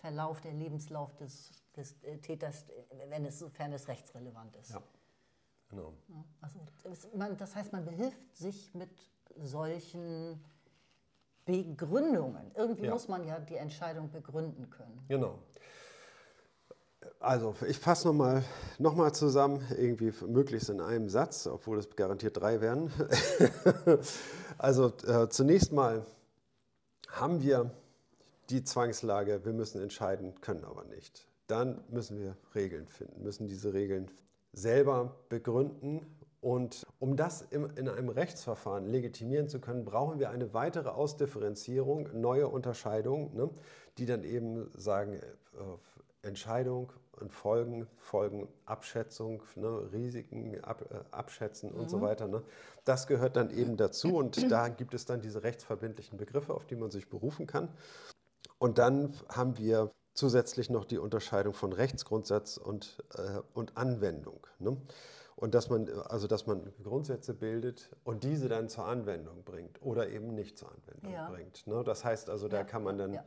[0.01, 2.66] Verlauf, der Lebenslauf des, des äh, Täters,
[3.09, 4.70] wenn es, sofern es rechtsrelevant ist.
[4.70, 4.83] Ja.
[5.68, 5.94] Genau.
[6.40, 8.90] Also es, man, das heißt, man behilft sich mit
[9.37, 10.42] solchen
[11.44, 12.51] Begründungen.
[12.55, 12.92] Irgendwie Ja.
[12.92, 15.05] muss man ja die Entscheidung begründen können.
[15.09, 15.38] Genau.
[17.19, 18.45] Also, ich fasse nochmal
[18.79, 22.91] noch mal zusammen, irgendwie möglichst in einem Satz, obwohl es garantiert drei werden.
[24.59, 26.05] also, äh, zunächst mal
[27.09, 27.71] haben wir
[28.51, 31.27] die Zwangslage, wir müssen entscheiden, können aber nicht.
[31.47, 34.11] Dann müssen wir Regeln finden, müssen diese Regeln
[34.53, 36.07] selber begründen.
[36.41, 42.49] Und um das in einem Rechtsverfahren legitimieren zu können, brauchen wir eine weitere Ausdifferenzierung, neue
[42.49, 43.51] Unterscheidung, ne,
[43.99, 45.21] die dann eben sagen, äh,
[46.22, 52.28] Entscheidung und Folgen, Folgen, Abschätzung, ne, Risiken ab, äh, abschätzen und so weiter.
[52.28, 52.42] Ne.
[52.85, 56.76] Das gehört dann eben dazu und da gibt es dann diese rechtsverbindlichen Begriffe, auf die
[56.76, 57.68] man sich berufen kann.
[58.59, 64.46] Und dann haben wir zusätzlich noch die Unterscheidung von Rechtsgrundsatz und, äh, und Anwendung.
[64.59, 64.76] Ne?
[65.37, 70.11] Und dass man, also dass man Grundsätze bildet und diese dann zur Anwendung bringt oder
[70.11, 71.30] eben nicht zur Anwendung Ja.
[71.30, 71.66] bringt.
[71.66, 71.83] Ne?
[71.83, 73.24] Das heißt also, da Ja, kann man dann, ja.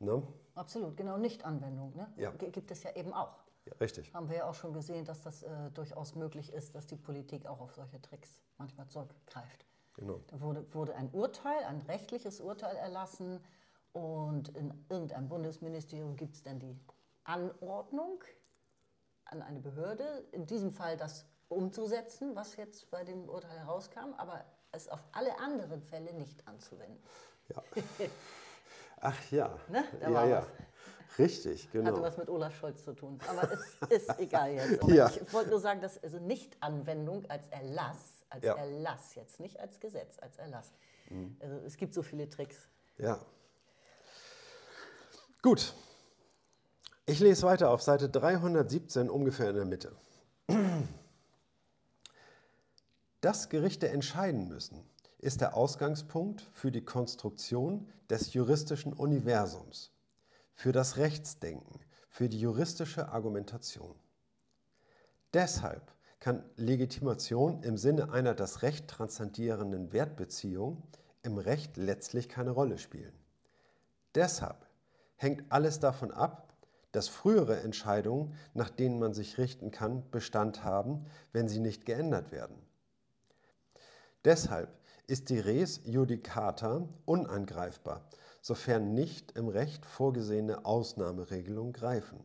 [0.00, 0.22] Ne?
[0.54, 1.94] Absolut, genau, Nichtanwendung.
[1.94, 2.12] Ne?
[2.16, 2.30] Ja.
[2.32, 3.38] Gibt es ja eben auch.
[3.64, 4.12] ja, richtig.
[4.12, 7.46] Haben wir ja auch schon gesehen, dass das äh, durchaus möglich ist, dass die Politik
[7.46, 9.64] auch auf solche Tricks manchmal zurückgreift.
[9.94, 10.20] Genau.
[10.28, 13.40] Da wurde, wurde ein Urteil, ein rechtliches Urteil erlassen
[13.92, 16.78] und in irgendeinem Bundesministerium gibt es dann die
[17.24, 18.22] Anordnung
[19.24, 24.44] an eine Behörde, in diesem Fall das umzusetzen, was jetzt bei dem Urteil herauskam, aber
[24.72, 27.02] es auf alle anderen Fälle nicht anzuwenden.
[27.48, 27.62] Ja.
[29.00, 29.58] Ach ja.
[29.68, 29.84] Ne?
[30.00, 30.38] Da ja, war ja.
[30.38, 31.18] was.
[31.18, 31.90] Richtig, genau.
[31.90, 33.18] Hatte was mit Olaf Scholz zu tun.
[33.28, 34.82] Aber es ist egal jetzt.
[34.82, 35.10] Aber Ja.
[35.10, 38.54] Ich wollte nur sagen, dass also Nichtanwendung als Erlass, als Ja.
[38.54, 38.60] Mhm.
[38.60, 40.72] Erlass jetzt, nicht als Gesetz, als Erlass.
[41.40, 42.68] Also es gibt so viele Tricks.
[42.96, 43.18] Ja.
[45.42, 45.74] Gut.
[47.06, 49.96] Ich lese weiter auf Seite 317 ungefähr in der Mitte.
[53.20, 54.88] Dass Gerichte entscheiden müssen,
[55.20, 59.92] ist der Ausgangspunkt für die Konstruktion des juristischen Universums,
[60.54, 63.94] für das Rechtsdenken, für die juristische Argumentation.
[65.32, 70.82] Deshalb kann Legitimation im Sinne einer das Recht transzendierenden Wertbeziehung
[71.22, 73.14] im Recht letztlich keine Rolle spielen.
[74.14, 74.66] Deshalb
[75.16, 76.54] hängt alles davon ab,
[76.92, 82.32] dass frühere Entscheidungen, nach denen man sich richten kann, Bestand haben, wenn sie nicht geändert
[82.32, 82.56] werden.
[84.24, 84.68] Deshalb
[85.10, 88.08] ist die Res judicata unangreifbar,
[88.42, 92.22] sofern nicht im Recht vorgesehene Ausnahmeregelungen greifen.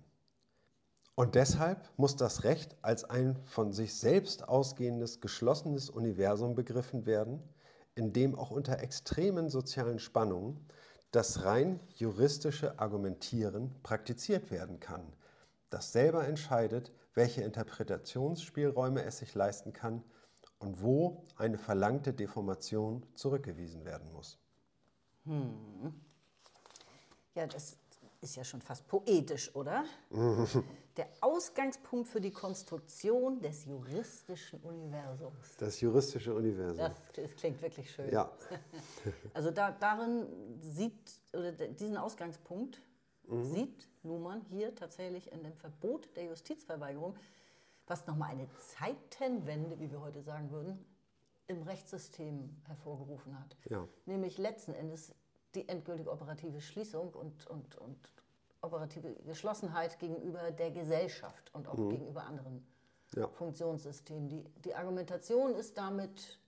[1.16, 7.42] Und deshalb muss das Recht als ein von sich selbst ausgehendes geschlossenes Universum begriffen werden,
[7.96, 10.64] in dem auch unter extremen sozialen Spannungen
[11.10, 15.02] das rein juristische Argumentieren praktiziert werden kann,
[15.72, 20.04] das selber entscheidet, welche Interpretationsspielräume es sich leisten kann
[20.60, 24.38] und wo eine verlangte Deformation zurückgewiesen werden muss.
[27.34, 27.78] Ja, das
[28.22, 29.86] ist ja schon fast poetisch, oder?
[30.98, 35.58] Der Ausgangspunkt für die Konstruktion des juristischen Universums.
[35.58, 36.78] Das juristische Universum.
[36.78, 38.10] Das, das klingt wirklich schön.
[38.14, 38.32] Ja,
[39.34, 40.26] Also da, darin
[40.62, 42.82] sieht, oder diesen Ausgangspunkt
[43.28, 43.44] Mhm.
[43.44, 47.16] sieht Luhmann hier tatsächlich in dem Verbot der Justizverweigerung,
[47.88, 50.84] was nochmal eine Zeitenwende, wie wir heute sagen würden,
[51.48, 53.56] im Rechtssystem hervorgerufen hat.
[53.70, 53.88] Ja.
[54.06, 55.14] Nämlich letzten Endes
[55.54, 57.98] die endgültige operative Schließung und, und, und
[58.62, 62.66] operative Geschlossenheit gegenüber der Gesellschaft und auch gegenüber anderen
[63.14, 63.22] Mhm.
[63.22, 63.28] Ja.
[63.30, 64.30] Funktionssystemen.
[64.30, 66.40] Die, die Argumentation ist damit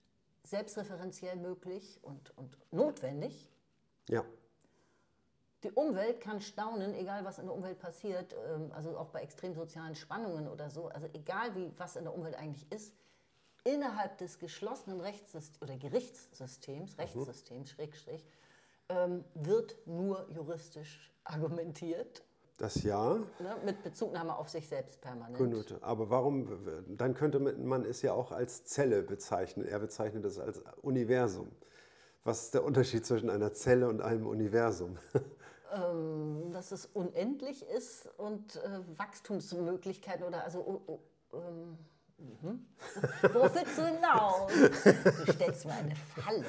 [0.44, 3.50] selbstreferenziell möglich und, und notwendig.
[4.10, 4.24] ja,
[5.68, 9.54] Die Umwelt kann staunen, egal was in der Umwelt passiert, ähm, also auch bei extrem
[9.54, 12.94] sozialen Spannungen oder so, also egal wie was in der Umwelt eigentlich ist,
[13.66, 18.26] innerhalb des geschlossenen Rechtssystems oder Gerichtssystems, Rechtssystems, Schrägstrich,
[18.88, 22.24] ähm, wird nur juristisch argumentiert,
[22.58, 23.16] das ja.
[23.16, 25.38] ne, mit Bezugnahme auf sich selbst permanent.
[25.38, 26.48] Gut, aber warum,
[26.88, 29.68] dann könnte man es ja auch als Zelle bezeichnen.
[29.68, 31.52] Er bezeichnet es als Universum.
[32.24, 34.98] Was ist der Unterschied zwischen einer Zelle und einem Universum?
[35.74, 41.00] ähm, dass es unendlich ist und äh, Wachstumsmöglichkeiten oder also oh, oh,
[41.38, 41.78] ähm,
[42.18, 42.66] mhm.
[43.34, 44.52] worauf willst du hinaus?
[45.26, 46.44] Du stellst mir eine Falle.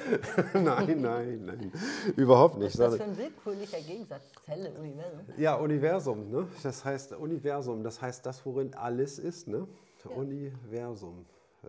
[0.53, 1.71] nein, nein, nein,
[2.15, 2.73] überhaupt Was nicht.
[2.75, 4.23] ist das für ein willkürlicher Gegensatz?
[4.43, 5.25] Zelle, Universum.
[5.37, 6.47] Ja, Universum, ne?
[6.63, 9.67] Das heißt Universum, das heißt das, worin alles ist, ne?
[10.07, 11.25] Universum.
[11.63, 11.67] äh,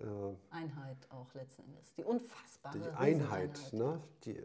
[0.50, 1.94] Einheit auch letzten Endes.
[1.96, 4.00] Die unfassbare die Einheit, ne?
[4.24, 4.44] die, äh,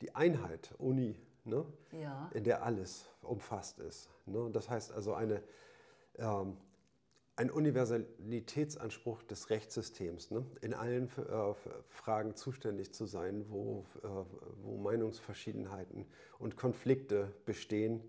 [0.00, 1.64] die Einheit, Uni, ne?
[1.92, 2.30] Ja.
[2.34, 4.10] in der alles umfasst ist.
[4.26, 4.50] Ne?
[4.52, 5.42] Das heißt also eine,
[6.16, 6.56] ähm,
[7.36, 10.44] ein Universalitätsanspruch des Rechtssystems, ne?
[10.60, 11.54] in allen äh,
[11.88, 14.08] Fragen zuständig zu sein, wo, äh,
[14.62, 16.06] wo Meinungsverschiedenheiten
[16.38, 18.02] und Konflikte bestehen,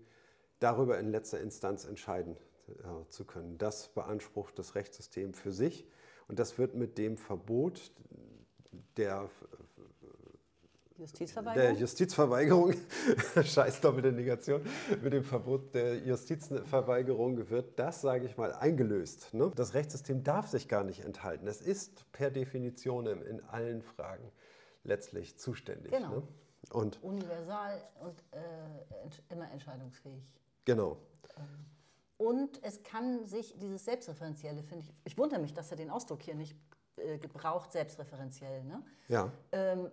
[0.60, 2.36] darüber in letzter Instanz entscheiden
[2.68, 3.58] äh, zu können.
[3.58, 5.86] Das beansprucht das Rechtssystem für sich
[6.28, 7.92] und das wird mit dem Verbot
[8.96, 9.28] der
[10.94, 11.78] der Justizverweigerung?
[11.78, 12.74] Justizverweigerung,
[13.42, 14.62] scheiß doppelte Negation,
[15.02, 19.34] mit dem Verbot der Justizverweigerung wird das, sage ich mal, eingelöst.
[19.34, 19.50] Ne?
[19.56, 21.46] Das Rechtssystem darf sich gar nicht enthalten.
[21.46, 24.30] Es ist per Definition in allen Fragen
[24.84, 25.92] letztlich zuständig.
[25.92, 26.10] Genau.
[26.10, 26.22] Ne?
[26.70, 30.22] Und Universal und äh, immer entscheidungsfähig.
[30.64, 30.96] genau,
[32.16, 36.22] Und es kann sich dieses Selbstreferenzielle, finde ich, ich wundere mich, dass er den Ausdruck
[36.22, 36.56] hier nicht
[36.96, 38.62] äh, gebraucht, selbstreferenziell.
[38.64, 38.80] Ne?
[39.08, 39.90] ja, Ähm,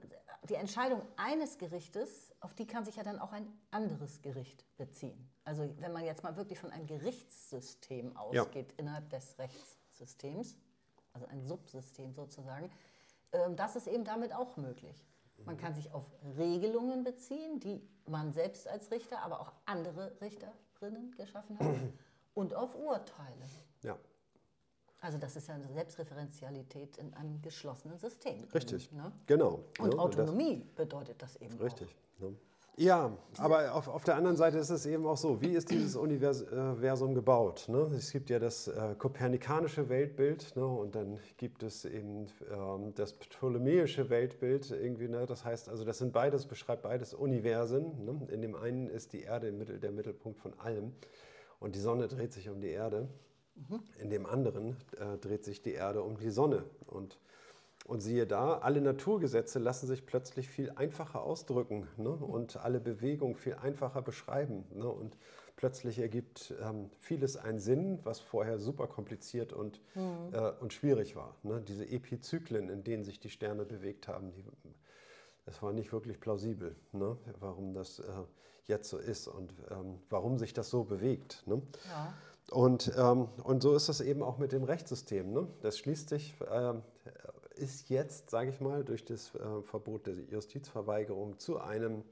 [0.49, 5.29] die Entscheidung eines Gerichtes, auf die kann sich ja dann auch ein anderes Gericht beziehen.
[5.43, 10.57] Also wenn man jetzt mal wirklich von einem Gerichtssystem ausgeht innerhalb des Rechtssystems,
[11.13, 12.71] also ein Subsystem sozusagen,
[13.33, 15.05] ähm, das ist eben damit auch möglich.
[15.45, 16.05] Man kann sich auf
[16.37, 21.97] Regelungen beziehen, die man selbst als Richter, aber auch andere Richterinnen geschaffen haben,
[22.35, 23.45] und auf Urteile.
[23.81, 23.97] ja.
[25.01, 28.43] Also das ist ja eine Selbstreferenzialität in einem geschlossenen System.
[28.53, 29.11] Richtig, Ne?
[29.25, 29.63] genau.
[29.79, 29.99] Und ne?
[29.99, 31.95] Autonomie bedeutet das eben Richtig.
[32.19, 32.35] Ne?
[32.77, 35.97] Ja, aber auf, auf der anderen Seite ist es eben auch so, wie ist dieses
[35.97, 37.65] Univers- äh, Universum gebaut?
[37.67, 37.79] Ne?
[37.97, 40.65] Es gibt ja das äh, kopernikanische Weltbild ne?
[40.65, 45.09] und dann gibt es eben ähm, das ptolemäische Weltbild irgendwie.
[45.09, 45.25] Ne?
[45.25, 48.05] Das heißt also, das sind beides, beschreibt beides Universen.
[48.05, 48.27] Ne?
[48.31, 50.93] In dem einen ist die Erde im Mittel, der Mittelpunkt von allem
[51.59, 53.09] und die Sonne dreht sich um die Erde.
[53.99, 56.63] In dem anderen äh, dreht sich die Erde um die Sonne.
[56.87, 57.19] Und,
[57.85, 62.09] und siehe da, alle Naturgesetze lassen sich plötzlich viel einfacher ausdrücken ne?
[62.09, 64.65] und alle Bewegungen viel einfacher beschreiben.
[64.73, 64.87] Ne?
[64.87, 65.17] Und
[65.55, 69.81] plötzlich ergibt ähm, vieles einen Sinn, was vorher super kompliziert und,
[70.31, 71.35] äh, und schwierig war.
[71.43, 71.61] Ne?
[71.61, 74.43] Diese Epizyklen, in denen sich die Sterne bewegt haben, die,
[75.45, 77.17] es war nicht wirklich plausibel, ne?
[77.39, 78.03] warum das äh,
[78.65, 81.43] jetzt so ist und ähm, warum sich das so bewegt.
[81.45, 81.61] Ne?
[81.89, 82.13] Ja.
[82.51, 85.31] Und, ähm, und so ist es eben auch mit dem Rechtssystem.
[85.31, 85.47] Ne?
[85.61, 86.81] Das schließt sich, ähm,
[87.55, 92.03] ist jetzt, sage ich mal, durch das äh, Verbot der Justizverweigerung zu einem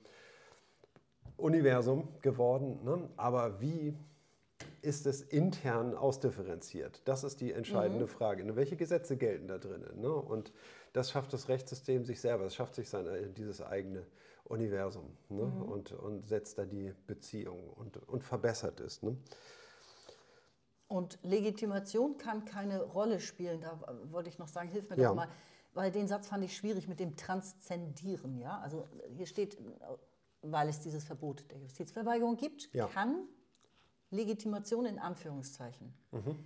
[1.35, 2.79] Universum geworden.
[2.85, 3.09] Ne?
[3.17, 3.97] Aber wie
[4.81, 7.01] ist es intern ausdifferenziert?
[7.03, 8.45] Das ist die entscheidende Frage.
[8.45, 8.55] Ne?
[8.55, 9.99] Welche Gesetze gelten da drinnen?
[9.99, 10.13] Ne?
[10.13, 10.53] Und
[10.93, 14.05] das schafft das Rechtssystem sich selber, es schafft sich sein, dieses eigene
[14.45, 15.43] Universum ne?
[15.43, 19.03] und, und setzt da die Beziehung und, und verbessert es.
[19.03, 19.17] Ne?
[20.89, 23.61] Und Legitimation kann keine Rolle spielen.
[23.61, 23.79] Da
[24.11, 25.09] wollte ich noch sagen, hilf mir Ja.
[25.09, 25.29] doch mal.
[25.73, 28.37] Weil den Satz fand ich schwierig mit dem Transzendieren.
[28.39, 28.59] Ja?
[28.59, 29.57] Also hier steht,
[30.41, 32.87] weil es dieses Verbot der Justizverweigerung gibt, Ja.
[32.87, 33.27] kann
[34.09, 36.39] Legitimation in Anführungszeichen Mhm.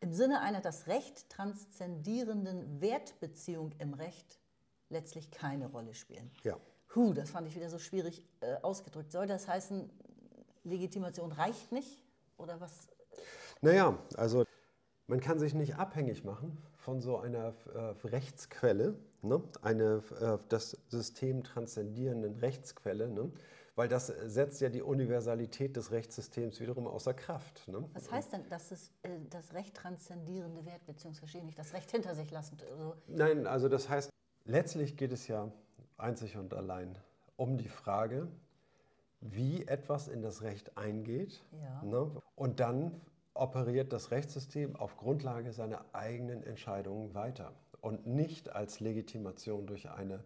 [0.00, 4.38] im Sinne einer das Recht transzendierenden Wertbeziehung im Recht
[4.88, 6.30] letztlich keine Rolle spielen.
[6.44, 6.56] Ja.
[6.94, 9.10] Huh, das fand ich wieder so schwierig äh, ausgedrückt.
[9.10, 9.90] Soll das heißen,
[10.62, 12.00] Legitimation reicht nicht?
[12.36, 12.88] Oder was?
[13.60, 14.44] Naja, also
[15.06, 19.42] man kann sich nicht abhängig machen von so einer äh, Rechtsquelle, ne?
[19.62, 23.32] eine äh, das System transzendierenden Rechtsquelle, ne?
[23.74, 27.66] weil das setzt ja die Universalität des Rechtssystems wiederum außer Kraft.
[27.68, 27.88] Ne?
[27.94, 31.90] Was heißt denn, dass es äh, das Recht transzendierende Wertbeziehung, verstehe ich nicht, das Recht
[31.90, 32.64] hinter sich lassend?
[32.70, 34.10] Also, Nein, also das heißt,
[34.44, 35.50] letztlich geht es ja
[35.96, 36.98] einzig und allein
[37.36, 38.28] um die Frage,
[39.20, 41.44] wie etwas in das Recht eingeht.
[41.52, 41.82] Ja.
[41.82, 42.10] Ne?
[42.34, 43.00] Und dann
[43.38, 50.24] operiert das Rechtssystem auf Grundlage seiner eigenen Entscheidungen weiter und nicht als Legitimation durch eine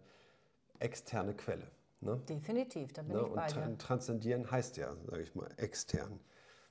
[0.79, 1.67] externe Quelle.
[2.01, 2.17] Ne?
[2.27, 3.21] definitiv, da bin Ne?
[3.21, 3.77] ich Und bei tra dir.
[3.77, 6.19] transzendieren heißt ja, sage ich mal, extern.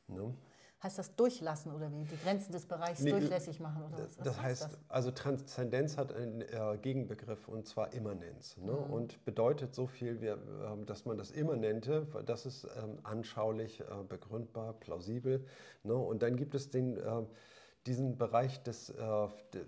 [0.09, 0.35] Ne?
[0.83, 2.03] Heißt das durchlassen oder wie?
[2.05, 4.18] Die Grenzen des Bereichs Nee, durchlässig machen oder was?
[4.18, 4.79] was Das heißt, das?
[4.88, 8.57] also Transzendenz hat einen äh, Gegenbegriff und zwar Immanenz.
[8.57, 8.73] Ne?
[8.73, 8.92] Mhm.
[8.92, 13.85] Und bedeutet so viel, wie, ähm, dass man das Immanente, das ist ähm, anschaulich, äh,
[14.09, 15.47] begründbar, plausibel.
[15.85, 15.95] Ne?
[15.95, 17.23] Und dann gibt es den, äh,
[17.87, 18.95] diesen Bereich des, äh,
[19.55, 19.64] de-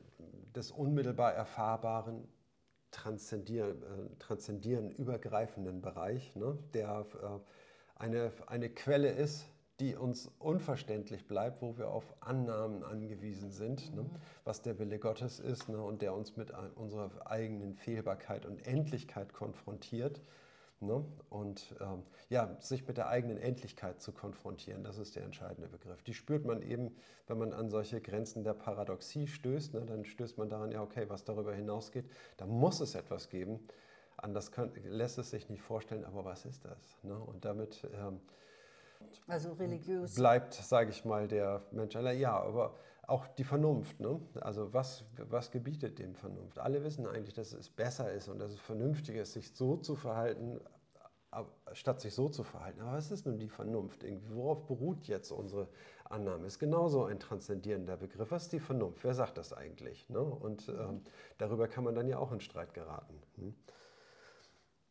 [0.57, 2.27] des unmittelbar Erfahrbaren,
[2.91, 6.59] transzendieren, äh, transzendieren übergreifenden Bereich, ne?
[6.75, 9.47] der äh, eine, eine Quelle ist,
[9.81, 14.05] die uns unverständlich bleibt, wo wir auf Annahmen angewiesen sind, ne?
[14.45, 15.83] was der Wille Gottes ist ne?
[15.83, 20.23] und der uns mit unserer eigenen Fehlbarkeit und Endlichkeit konfrontiert.
[20.81, 21.05] Ne?
[21.29, 26.03] Und ähm, ja, sich mit der eigenen Endlichkeit zu konfrontieren, das ist der entscheidende Begriff.
[26.03, 26.95] Die spürt man eben,
[27.27, 29.75] wenn man an solche Grenzen der Paradoxie stößt.
[29.75, 29.87] Ne?
[29.87, 33.67] Dann stößt man daran, ja, okay, was darüber hinausgeht, da muss es etwas geben.
[34.17, 36.99] Anders kann, lässt es sich nicht vorstellen, aber was ist das?
[37.03, 37.19] Ne?
[37.19, 38.21] Und damit ähm,
[39.27, 40.15] also religiös.
[40.15, 41.95] bleibt, sage ich mal, der Mensch.
[41.95, 42.75] Ja, aber
[43.07, 44.01] auch die Vernunft.
[44.01, 44.21] Ne?
[44.41, 46.59] Also was, was gebietet dem Vernunft?
[46.59, 49.97] Alle wissen eigentlich, dass es besser ist und dass es vernünftiger ist, sich so zu
[49.97, 50.61] verhalten,
[51.73, 52.81] statt sich so zu verhalten.
[52.81, 54.05] Aber was ist nun die Vernunft?
[54.05, 55.69] Irgendwie, worauf beruht jetzt unsere
[56.05, 56.47] Annahme?
[56.47, 58.31] Ist genauso ein transzendierender Begriff.
[58.31, 59.03] Was ist die Vernunft?
[59.05, 60.09] Wer sagt das eigentlich?
[60.09, 60.21] Ne?
[60.21, 61.03] Und ähm,
[61.39, 63.21] darüber kann man dann ja auch in Streit geraten.
[63.37, 63.55] Hm?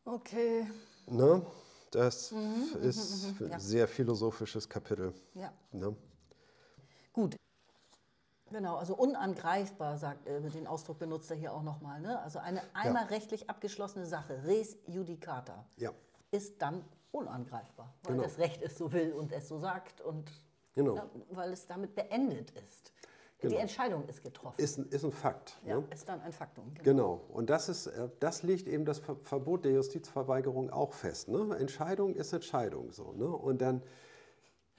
[0.04, 0.66] Okay.
[1.06, 1.44] Ne?
[1.94, 3.58] Das mhm, ist ein ja.
[3.60, 5.14] sehr philosophisches Kapitel.
[5.34, 5.52] Ja.
[5.70, 5.94] Ne?
[7.12, 7.36] Gut.
[8.50, 12.00] Genau, also unangreifbar, sagt äh, den Ausdruck benutzt er hier auch nochmal.
[12.00, 12.20] Ne?
[12.20, 13.08] Also eine einmal ja.
[13.08, 15.92] rechtlich abgeschlossene Sache, res judicata, ja.
[16.32, 18.24] ist dann unangreifbar, weil genau.
[18.24, 20.30] das Recht es so will und es so sagt und
[20.74, 20.96] genau.
[20.96, 22.92] ja, weil es damit beendet ist.
[23.44, 23.56] Genau.
[23.56, 24.54] Die Entscheidung ist getroffen.
[24.58, 25.60] Ist, ist ein Fakt.
[25.66, 25.84] Ja, ne?
[25.92, 26.72] ist dann ein Faktum.
[26.74, 26.84] Genau.
[26.84, 27.20] genau.
[27.32, 31.28] Und das, ist, äh, das legt eben das Verbot der Justizverweigerung auch fest.
[31.28, 31.56] Ne?
[31.58, 32.90] Entscheidung ist Entscheidung.
[32.92, 33.26] So, ne?
[33.26, 33.82] Und dann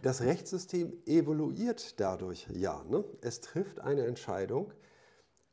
[0.02, 2.84] das Rechtssystem evoluiert dadurch ja.
[2.90, 3.04] Ne?
[3.22, 4.74] Es trifft eine Entscheidung,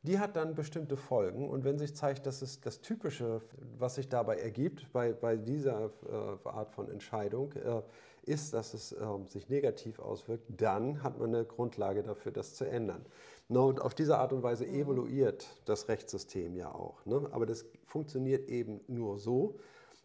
[0.03, 1.49] die hat dann bestimmte Folgen.
[1.49, 3.41] Und wenn sich zeigt, dass es das Typische,
[3.77, 7.81] was sich dabei ergibt bei, bei dieser äh, Art von Entscheidung, äh,
[8.23, 12.65] ist, dass es äh, sich negativ auswirkt, dann hat man eine Grundlage dafür, das zu
[12.65, 13.05] ändern.
[13.49, 14.75] No, und auf diese Art und Weise mhm.
[14.75, 17.05] evoluiert das Rechtssystem ja auch.
[17.05, 17.27] Ne?
[17.31, 19.59] Aber das funktioniert eben nur so,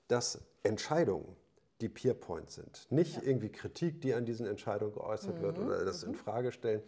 [0.08, 1.36] dass Entscheidungen
[1.80, 2.86] die Peer Points sind.
[2.90, 3.22] Nicht ja.
[3.22, 5.42] irgendwie Kritik, die an diesen Entscheidungen geäußert mhm.
[5.42, 6.12] wird oder das mhm.
[6.12, 6.82] in Frage stellen.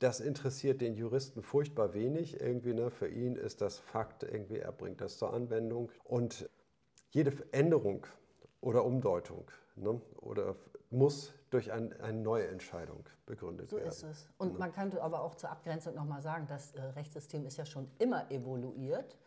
[0.00, 2.40] Das interessiert den Juristen furchtbar wenig.
[2.40, 5.92] Irgendwie, ne, für ihn ist das Fakt, irgendwie, er bringt das zur Anwendung.
[6.02, 6.50] Und
[7.10, 8.04] jede Änderung
[8.60, 10.56] oder Umdeutung ne, oder
[10.92, 13.90] muss durch ein, eine neue Entscheidung begründet so werden.
[13.90, 14.28] So ist es.
[14.38, 14.58] Und ne?
[14.58, 18.30] man könnte aber auch zur Abgrenzung nochmal sagen, das äh, Rechtssystem ist ja schon immer
[18.30, 19.18] evoluiert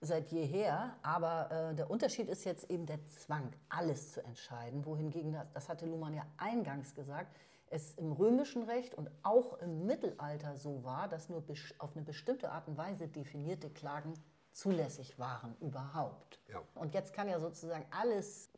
[0.00, 5.32] seit jeher, aber äh, der Unterschied ist jetzt eben der Zwang, alles zu entscheiden, wohingegen,
[5.32, 7.34] das, das hatte Luhmann ja eingangs gesagt,
[7.70, 11.42] es im römischen Recht und auch im Mittelalter so war, dass nur
[11.78, 14.14] auf eine bestimmte Art und Weise definierte Klagen
[14.52, 16.40] zulässig waren überhaupt.
[16.48, 16.62] Ja.
[16.74, 18.50] Und jetzt kann ja sozusagen alles,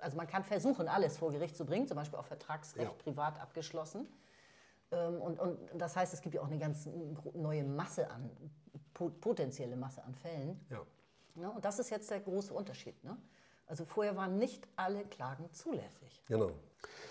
[0.00, 3.02] also man kann versuchen, alles vor Gericht zu bringen, zum Beispiel auch Vertragsrecht ja.
[3.02, 4.06] privat abgeschlossen.
[4.92, 6.88] Ähm, und, und das heißt, es gibt ja auch eine ganz
[7.34, 8.30] neue Masse an,
[9.20, 10.60] potenzielle Masse an Fällen.
[10.70, 10.82] Ja.
[11.36, 11.48] ja.
[11.48, 13.02] Und das ist jetzt der große Unterschied.
[13.04, 13.16] Ne?
[13.66, 16.22] Also vorher waren nicht alle Klagen zulässig.
[16.26, 16.50] Genau.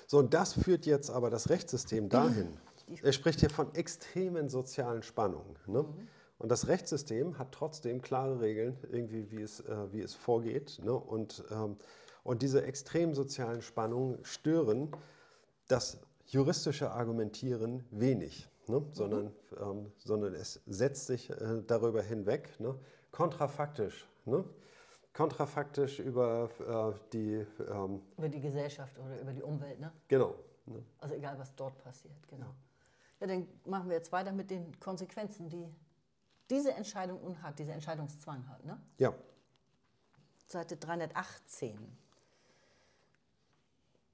[0.07, 2.57] So, und das führt jetzt aber das Rechtssystem dahin.
[3.03, 5.55] Er spricht hier von extremen sozialen Spannungen.
[5.67, 5.83] Ne?
[5.83, 6.07] Mhm.
[6.39, 10.79] Und das Rechtssystem hat trotzdem klare Regeln, irgendwie, wie es, äh, wie es vorgeht.
[10.83, 10.93] Ne?
[10.93, 11.77] Und, ähm,
[12.29, 14.91] und diese extremen sozialen Spannungen stören
[15.67, 18.81] das juristische Argumentieren wenig, ne?
[18.81, 18.93] mhm.
[18.93, 22.77] sondern, ähm, sondern es setzt sich äh, darüber hinweg, ne?
[23.11, 24.07] kontrafaktisch.
[24.25, 24.45] Ne?
[25.11, 27.47] Kontrafaktisch über äh, die.
[27.67, 29.91] Ähm, über die Gesellschaft oder über die Umwelt, ne?
[30.07, 30.35] Genau.
[30.67, 30.83] Ne?
[30.99, 32.53] Also egal, was dort passiert, genau.
[33.19, 35.67] Ja, dann machen wir jetzt weiter mit den Konsequenzen, die
[36.51, 38.79] diese Entscheidung hat, dieser Entscheidungszwang hat, ne?
[38.99, 39.15] Ja.
[40.45, 41.97] Seite 318.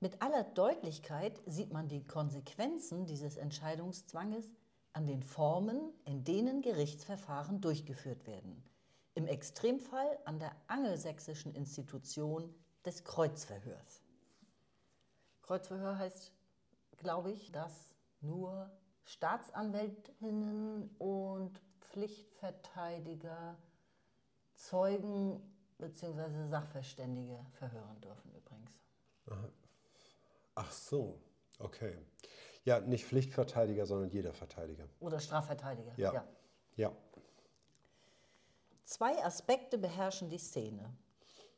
[0.05, 4.53] Mit aller Deutlichkeit sieht man die Konsequenzen dieses Entscheidungszwanges
[4.93, 8.63] an den Formen, in denen Gerichtsverfahren durchgeführt werden.
[9.15, 12.53] Im Extremfall an der angelsächsischen Institution
[12.85, 14.03] des Kreuzverhörs.
[15.41, 16.31] Kreuzverhör heißt,
[16.97, 18.69] glaube ich, dass nur
[19.05, 23.57] Staatsanwältinnen und Pflichtverteidiger
[24.53, 25.41] Zeugen
[25.79, 26.47] bzw.
[26.47, 28.71] Sachverständige verhören dürfen übrigens.
[29.32, 29.49] Aha.
[30.56, 31.20] Ach so,
[31.60, 31.97] okay.
[32.64, 34.88] Ja, nicht Pflichtverteidiger, sondern jeder Verteidiger.
[34.99, 35.93] Oder Strafverteidiger.
[35.97, 36.14] Ja.
[36.14, 36.28] ja.
[36.76, 36.91] ja.
[38.86, 40.95] Zwei Aspekte beherrschen die Szene.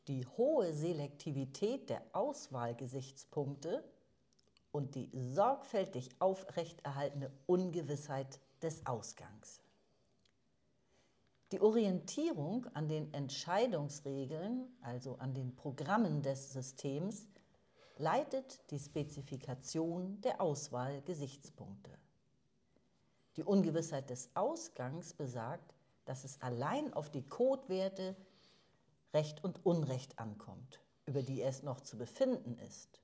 [0.08, 3.84] Die hohe Selektivität der Auswahlgesichtspunkte
[4.72, 9.62] und die sorgfältig aufrechterhaltene Ungewissheit des Ausgangs.
[11.52, 17.28] Die Orientierung an den Entscheidungsregeln, also an den Programmen des Systems,
[18.00, 21.92] leitet die Spezifikation der Auswahlgesichtspunkte.
[23.36, 25.76] Die Ungewissheit des Ausgangs besagt,
[26.06, 28.16] dass es allein auf die Codewerte
[29.14, 33.00] Recht und Unrecht ankommt, über die es noch zu befinden ist,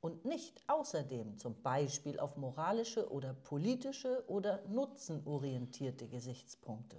[0.00, 6.96] und nicht außerdem zum Beispiel auf moralische oder politische oder nutzenorientierte Gesichtspunkte.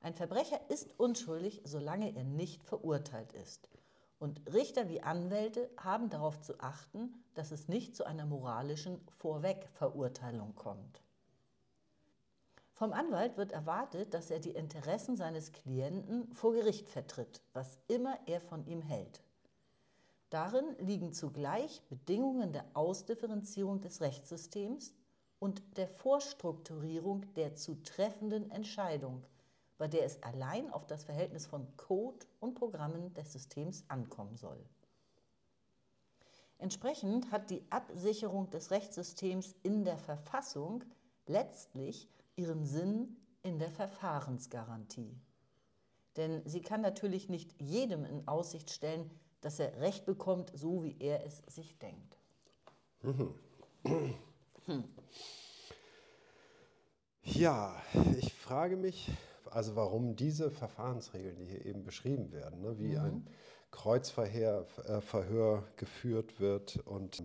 [0.00, 3.68] Ein Verbrecher ist unschuldig, solange er nicht verurteilt ist.
[4.22, 10.54] Und Richter wie Anwälte haben darauf zu achten, dass es nicht zu einer moralischen Vorwegverurteilung
[10.54, 11.02] kommt.
[12.70, 18.16] Vom Anwalt wird erwartet, dass er die Interessen seines Klienten vor Gericht vertritt, was immer
[18.26, 19.24] er von ihm hält.
[20.30, 24.94] Darin liegen zugleich Bedingungen der Ausdifferenzierung des Rechtssystems
[25.40, 29.24] und der Vorstrukturierung der zu treffenden Entscheidung,
[29.78, 34.64] bei der es allein auf das Verhältnis von Code und Programmen des Systems ankommen soll.
[36.58, 40.84] Entsprechend hat die Absicherung des Rechtssystems in der Verfassung
[41.26, 45.20] letztlich ihren Sinn in der Verfahrensgarantie.
[46.16, 49.10] Denn sie kann natürlich nicht jedem in Aussicht stellen,
[49.40, 52.16] dass er Recht bekommt, so wie er es sich denkt.
[53.00, 53.34] Hm.
[57.24, 57.80] Ja,
[58.18, 59.08] ich frage mich,
[59.54, 62.98] also warum diese Verfahrensregeln, die hier eben beschrieben werden, ne, wie mhm.
[62.98, 63.26] ein
[63.70, 67.22] Kreuzverhör äh, Verhör geführt wird und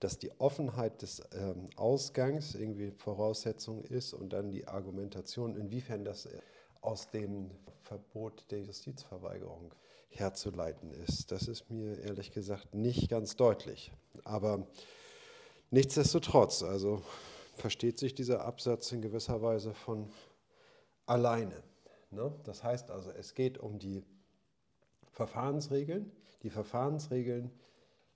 [0.00, 6.26] dass die Offenheit des ähm, Ausgangs irgendwie Voraussetzung ist und dann die Argumentation, inwiefern das
[6.26, 6.40] äh,
[6.80, 7.50] aus dem
[7.82, 9.74] Verbot der Justizverweigerung
[10.08, 11.30] herzuleiten ist.
[11.30, 13.92] Das ist mir ehrlich gesagt nicht ganz deutlich.
[14.24, 14.66] Aber
[15.70, 17.02] nichtsdestotrotz, also
[17.56, 20.08] versteht sich dieser Absatz in gewisser Weise von
[21.06, 21.62] alleine.
[22.10, 22.32] Ne?
[22.44, 24.04] Das heißt also, es geht um die
[25.12, 26.10] Verfahrensregeln.
[26.42, 27.50] Die Verfahrensregeln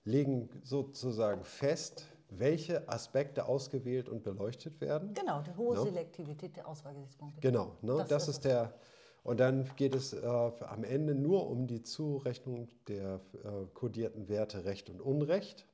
[0.04, 5.14] legen sozusagen fest, welche Aspekte ausgewählt und beleuchtet werden.
[5.14, 5.76] Genau, die hohe?
[5.76, 5.82] Ne?
[5.82, 7.40] Selektivität der Auswahlgesichtspunkte.
[7.40, 7.96] Genau, ne?
[7.98, 8.74] das, das ist der.
[9.22, 14.64] Und dann geht es äh, am Ende nur um die Zurechnung der äh, kodierten Werte
[14.64, 15.66] Recht und Unrecht.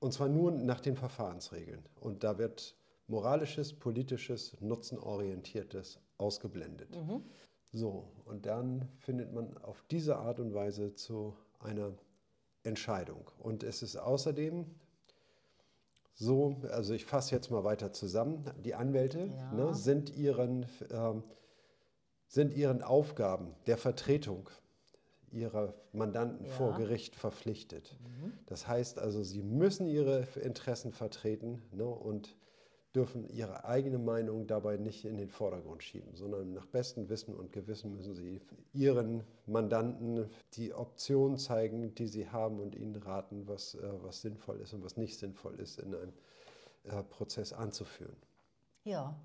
[0.00, 1.84] Und zwar nur nach den Verfahrensregeln.
[2.00, 2.74] Und da wird
[3.06, 6.96] moralisches, politisches, nutzenorientiertes ausgeblendet.
[6.96, 7.22] Mhm.
[7.72, 11.92] So, und dann findet man auf diese Art und Weise zu einer
[12.64, 13.30] Entscheidung.
[13.38, 14.66] Und es ist außerdem
[16.14, 19.52] so, also ich fasse jetzt mal weiter zusammen, die Anwälte ja.
[19.52, 21.14] ne, sind, ihren, äh,
[22.28, 24.50] sind ihren Aufgaben der Vertretung
[25.30, 26.52] ihrer Mandanten ja.
[26.52, 27.96] vor Gericht verpflichtet.
[28.02, 28.32] Mhm.
[28.46, 32.36] Das heißt also, sie müssen ihre Interessen vertreten ne, und
[32.94, 37.52] dürfen ihre eigene Meinung dabei nicht in den Vordergrund schieben, sondern nach bestem Wissen und
[37.52, 38.40] Gewissen müssen sie
[38.74, 44.60] ihren Mandanten die Optionen zeigen, die sie haben und ihnen raten, was, äh, was sinnvoll
[44.60, 46.12] ist und was nicht sinnvoll ist, in einem
[46.84, 48.16] äh, Prozess anzuführen.
[48.84, 49.18] Ja,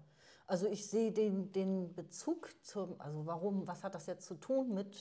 [0.46, 4.74] also ich sehe den, den Bezug zum, also warum, was hat das jetzt zu tun
[4.74, 4.96] mit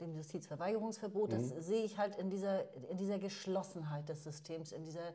[0.00, 1.32] dem Justizverweigerungsverbot?
[1.32, 1.60] Das mhm.
[1.60, 5.12] sehe ich halt in dieser, in dieser Geschlossenheit des Systems, in dieser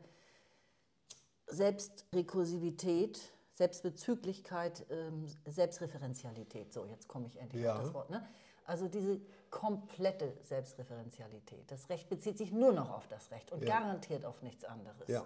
[1.46, 6.72] Selbstrekursivität, Selbstbezüglichkeit, ähm, Selbstreferenzialität.
[6.72, 7.74] So, jetzt komme ich endlich ja.
[7.74, 8.10] auf das Wort.
[8.10, 8.26] Ne?
[8.64, 9.20] Also diese
[9.50, 11.70] komplette Selbstreferenzialität.
[11.70, 13.78] Das Recht bezieht sich nur noch auf das Recht und ja.
[13.78, 15.08] garantiert auf nichts anderes.
[15.08, 15.24] Ja.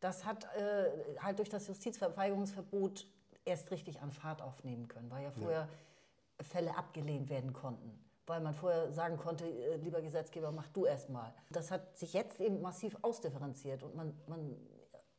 [0.00, 3.06] Das hat äh, halt durch das Justizverweigerungsverbot
[3.44, 6.44] erst richtig an Fahrt aufnehmen können, weil ja vorher ja.
[6.44, 7.98] Fälle abgelehnt werden konnten
[8.30, 11.34] weil man vorher sagen konnte, äh, lieber Gesetzgeber, mach du erst mal.
[11.50, 14.56] Das hat sich jetzt eben massiv ausdifferenziert und man, man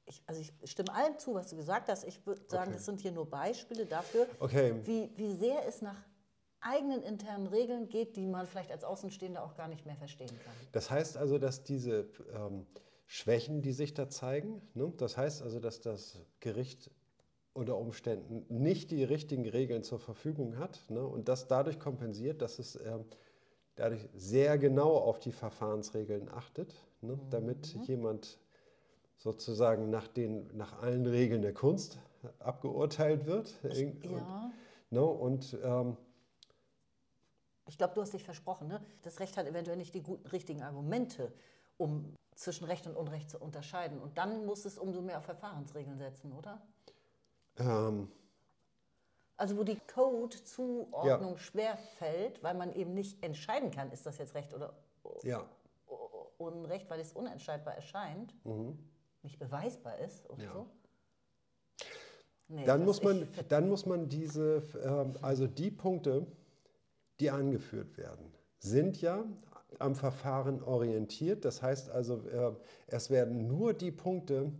[0.05, 2.03] ich, also ich stimme allem zu, was du gesagt hast.
[2.03, 2.73] Ich würde sagen, okay.
[2.73, 4.75] das sind hier nur Beispiele dafür, okay.
[4.83, 5.97] wie, wie sehr es nach
[6.61, 10.53] eigenen internen Regeln geht, die man vielleicht als Außenstehender auch gar nicht mehr verstehen kann.
[10.71, 12.67] Das heißt also, dass diese ähm,
[13.07, 16.91] Schwächen, die sich da zeigen, ne, das heißt also, dass das Gericht
[17.53, 22.59] unter Umständen nicht die richtigen Regeln zur Verfügung hat ne, und das dadurch kompensiert, dass
[22.59, 22.99] es äh,
[23.75, 27.29] dadurch sehr genau auf die Verfahrensregeln achtet, ne, mhm.
[27.29, 28.39] damit jemand
[29.21, 31.99] sozusagen nach, den, nach allen Regeln der Kunst
[32.39, 33.53] abgeurteilt wird.
[33.63, 34.51] Ich, und, ja.
[34.89, 35.95] Ne, und ähm,
[37.67, 38.83] ich glaube, du hast dich versprochen, ne?
[39.03, 41.31] das Recht hat eventuell nicht die guten, richtigen Argumente,
[41.77, 43.99] um zwischen Recht und Unrecht zu unterscheiden.
[43.99, 46.59] Und dann muss es umso mehr auf Verfahrensregeln setzen, oder?
[47.57, 48.11] Ähm,
[49.37, 51.37] also wo die Code-Zuordnung ja.
[51.37, 54.73] schwer fällt, weil man eben nicht entscheiden kann, ist das jetzt Recht oder
[55.21, 55.45] ja.
[56.39, 58.33] Unrecht, weil es unentscheidbar erscheint.
[58.45, 58.79] Mhm
[59.23, 60.53] nicht beweisbar ist oder ja.
[60.53, 60.67] so.
[62.47, 66.27] Nee, dann, muss man, dann muss man diese, äh, also die Punkte,
[67.19, 69.23] die angeführt werden, sind ja
[69.79, 71.45] am Verfahren orientiert.
[71.45, 72.53] Das heißt also, äh,
[72.87, 74.51] es werden nur die Punkte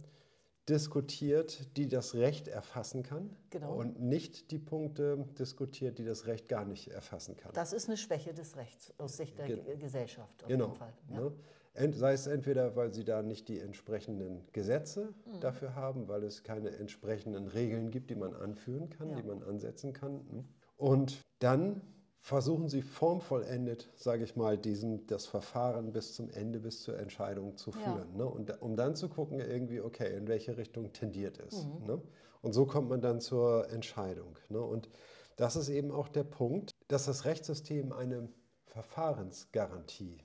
[0.70, 3.74] diskutiert, die das Recht erfassen kann genau.
[3.74, 7.51] und nicht die Punkte diskutiert, die das Recht gar nicht erfassen kann.
[7.53, 10.43] Das ist eine Schwäche des Rechts aus Sicht der Ge Gesellschaft.
[10.43, 10.68] Auf genau.
[10.68, 10.93] jeden Fall.
[11.09, 11.20] Ja.
[11.20, 11.34] Ne?
[11.74, 15.39] Sei es entweder, weil sie da nicht die entsprechenden Gesetze mhm.
[15.39, 19.15] dafür haben, weil es keine entsprechenden Regeln gibt, die man anführen kann, ja.
[19.15, 20.22] die man ansetzen kann.
[20.30, 20.45] Hm?
[20.78, 21.82] Und dann
[22.22, 27.57] versuchen Sie formvollendet, sage ich mal, diesen, das Verfahren bis zum Ende, bis zur Entscheidung
[27.57, 28.11] zu führen.
[28.11, 28.17] Ja.
[28.17, 28.26] Ne?
[28.26, 31.65] Und um dann zu gucken, irgendwie, okay, in welche Richtung tendiert es.
[31.65, 31.86] Mhm.
[31.88, 32.01] Ne?
[32.41, 34.38] Und so kommt man dann zur Entscheidung.
[34.49, 34.61] Ne?
[34.61, 34.89] Und
[35.36, 38.30] das ist eben auch der Punkt, dass das Rechtssystem eine
[38.65, 40.19] Verfahrensgarantie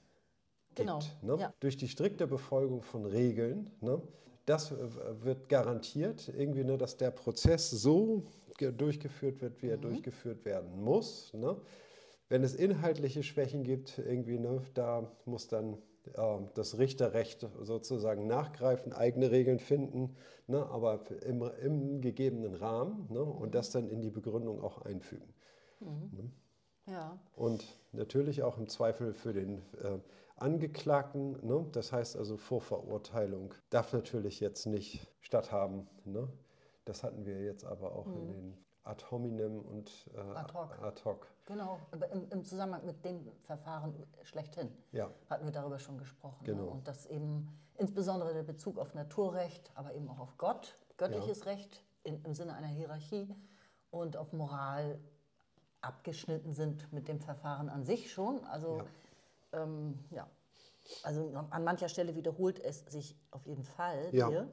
[0.76, 0.98] genau.
[0.98, 1.22] gibt.
[1.22, 1.36] Ne?
[1.38, 1.54] Ja.
[1.60, 3.70] Durch die strikte Befolgung von Regeln.
[3.80, 4.00] Ne?
[4.46, 4.72] Das
[5.22, 8.26] wird garantiert, irgendwie, ne, dass der Prozess so
[8.58, 9.82] durchgeführt wird, wie er mhm.
[9.82, 11.34] durchgeführt werden muss.
[11.34, 11.56] Ne?
[12.28, 15.78] Wenn es inhaltliche Schwächen gibt, irgendwie, ne, da muss dann
[16.14, 20.14] äh, das Richterrecht sozusagen nachgreifen, eigene Regeln finden,
[20.46, 25.34] ne, aber im, im gegebenen Rahmen ne, und das dann in die Begründung auch einfügen.
[25.80, 26.10] Mhm.
[26.12, 26.30] Ne?
[26.88, 27.18] Ja.
[27.34, 29.98] Und natürlich auch im Zweifel für den äh,
[30.37, 35.89] Angeklagten, ne, das heißt also Vorverurteilung, darf natürlich jetzt nicht statthaben.
[36.05, 36.28] Ne?
[36.84, 38.16] Das hatten wir jetzt aber auch mhm.
[38.16, 40.82] in den ad hominem und äh, ad, hoc.
[40.82, 41.26] ad, hoc.
[41.47, 41.80] Genau,
[42.12, 45.11] im, im, Zusammenhang mit dem Verfahren schlechthin ja.
[45.28, 46.45] hatten wir darüber schon gesprochen.
[46.47, 46.53] Ne?
[46.53, 46.64] Genau.
[46.64, 46.70] Ne?
[46.70, 51.53] Und dass eben insbesondere der Bezug auf Naturrecht, aber eben auch auf Gott, göttliches ja.
[51.53, 53.34] Recht in, im Sinne einer Hierarchie
[53.91, 55.01] und auf Moral
[55.80, 58.45] abgeschnitten sind mit dem Verfahren an sich schon.
[58.45, 58.84] Also ja,
[59.53, 60.28] ähm, ja.
[61.03, 64.49] also an mancher Stelle wiederholt es sich auf jeden Fall hier.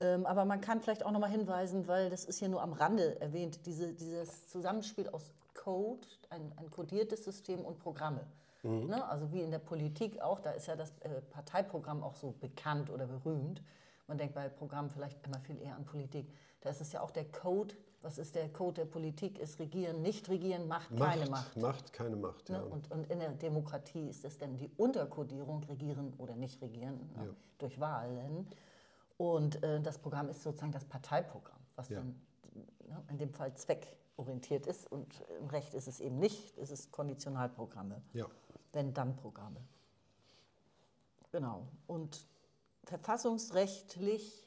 [0.00, 3.20] Ähm, aber man kann vielleicht auch nochmal hinweisen, weil das ist hier nur am Rande
[3.20, 8.24] erwähnt, diese, dieses Zusammenspiel aus Code, ein, ein kodiertes System und Programme.
[8.62, 8.86] Mhm.
[8.86, 9.08] Ne?
[9.08, 12.90] Also wie in der Politik auch, da ist ja das äh, Parteiprogramm auch so bekannt
[12.90, 13.62] oder berühmt.
[14.06, 16.32] Man denkt bei Programmen vielleicht immer viel eher an Politik.
[16.60, 17.74] Da ist es ja auch der Code.
[18.00, 19.38] Was ist der Code der Politik?
[19.38, 21.56] Ist Regieren, nicht Regieren, Macht, Macht keine Macht.
[21.56, 22.48] Macht, keine Macht.
[22.48, 22.56] Ne?
[22.56, 22.62] Ja.
[22.62, 27.26] Und, und in der Demokratie ist es dann die Unterkodierung, Regieren oder nicht Regieren, ne?
[27.26, 27.34] ja.
[27.58, 28.46] durch Wahlen.
[29.16, 31.98] Und äh, das Programm ist sozusagen das Parteiprogramm, was ja.
[31.98, 32.20] dann
[32.86, 34.90] ne, in dem Fall zweckorientiert ist.
[34.92, 38.26] Und im Recht ist es eben nicht, es ist Konditionalprogramme, ja.
[38.72, 39.60] Wenn-Dann-Programme.
[41.32, 41.66] Genau.
[41.88, 42.24] Und
[42.84, 44.46] verfassungsrechtlich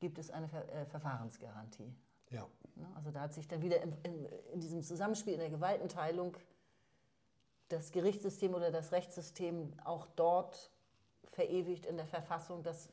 [0.00, 1.94] gibt es eine Ver äh, Verfahrensgarantie.
[2.32, 2.48] Ja.
[2.74, 6.36] Ne, also da hat sich dann wieder in, in, in diesem Zusammenspiel in der Gewaltenteilung
[7.68, 10.70] das Gerichtssystem oder das Rechtssystem auch dort
[11.30, 12.90] verewigt in der Verfassung, dass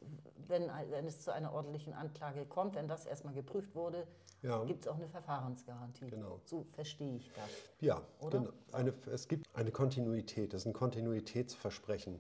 [0.48, 4.08] wenn, wenn es zu einer ordentlichen Anklage kommt, wenn das erstmal geprüft wurde,
[4.42, 4.64] ja.
[4.64, 6.10] gibt es auch eine Verfahrensgarantie.
[6.10, 6.40] Genau.
[6.46, 7.50] So verstehe ich das.
[7.82, 8.52] Ja, genau.
[8.72, 12.20] Eine, es gibt eine Kontinuität, das ist ein Kontinuitätsversprechen.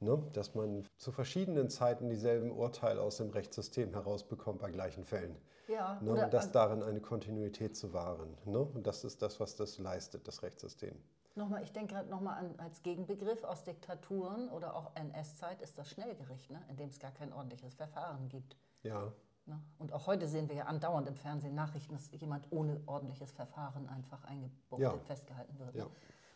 [0.00, 0.20] Ne?
[0.32, 5.36] Dass man zu verschiedenen Zeiten dieselben Urteile aus dem Rechtssystem herausbekommt bei gleichen Fällen.
[5.72, 6.10] Ja, ne?
[6.10, 8.36] Und das darin eine Kontinuität zu wahren.
[8.44, 8.58] Ne?
[8.58, 10.94] Und das ist das, was das leistet, das Rechtssystem.
[11.34, 15.88] Nochmal, ich denke gerade nochmal an als Gegenbegriff aus Diktaturen oder auch NS-Zeit ist das
[15.88, 16.62] Schnellgericht, ne?
[16.68, 18.56] in dem es gar kein ordentliches Verfahren gibt.
[18.82, 19.12] Ja.
[19.46, 19.58] Ne?
[19.78, 23.88] Und auch heute sehen wir ja andauernd im Fernsehen Nachrichten, dass jemand ohne ordentliches Verfahren
[23.88, 24.98] einfach eingebuchtet, ja.
[25.06, 25.74] festgehalten wird.
[25.74, 25.86] Ja.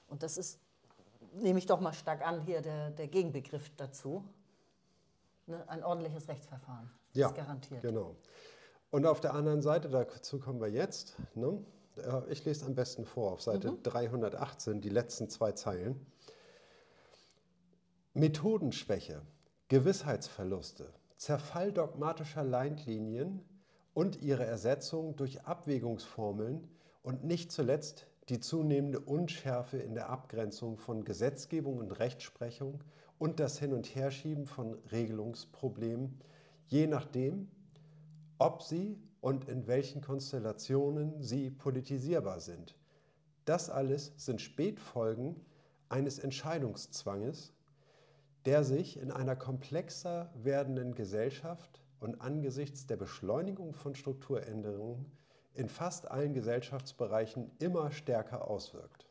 [0.08, 0.60] Und das ist,
[1.34, 4.24] nehme ich doch mal stark an, hier der, der Gegenbegriff dazu.
[5.46, 5.62] Ne?
[5.68, 6.90] Ein ordentliches Rechtsverfahren.
[7.12, 7.82] Ja, ist garantiert.
[7.82, 8.16] Genau.
[8.96, 11.62] Und auf der anderen Seite, dazu kommen wir jetzt, ne?
[12.30, 13.82] Ich lese am besten vor, auf Seite mhm.
[13.82, 16.06] 318, die letzten zwei Zeilen.
[18.14, 19.20] Methodenschwäche,
[19.68, 23.44] Gewissheitsverluste, Zerfall dogmatischer Leitlinien
[23.92, 26.66] und ihre Ersetzung durch Abwägungsformeln
[27.02, 32.82] und nicht zuletzt die zunehmende Unschärfe in der Abgrenzung von Gesetzgebung und Rechtsprechung
[33.18, 36.18] und das Hin- und Herschieben von Regelungsproblemen,
[36.68, 37.50] je nachdem,
[38.38, 42.76] ob sie und in welchen Konstellationen sie politisierbar sind.
[43.44, 45.36] Das alles sind Spätfolgen
[45.88, 47.52] eines Entscheidungszwanges,
[48.44, 55.06] der sich in einer komplexer werdenden Gesellschaft und angesichts der Beschleunigung von Strukturänderungen
[55.54, 59.08] in fast allen Gesellschaftsbereichen immer stärker auswirkt.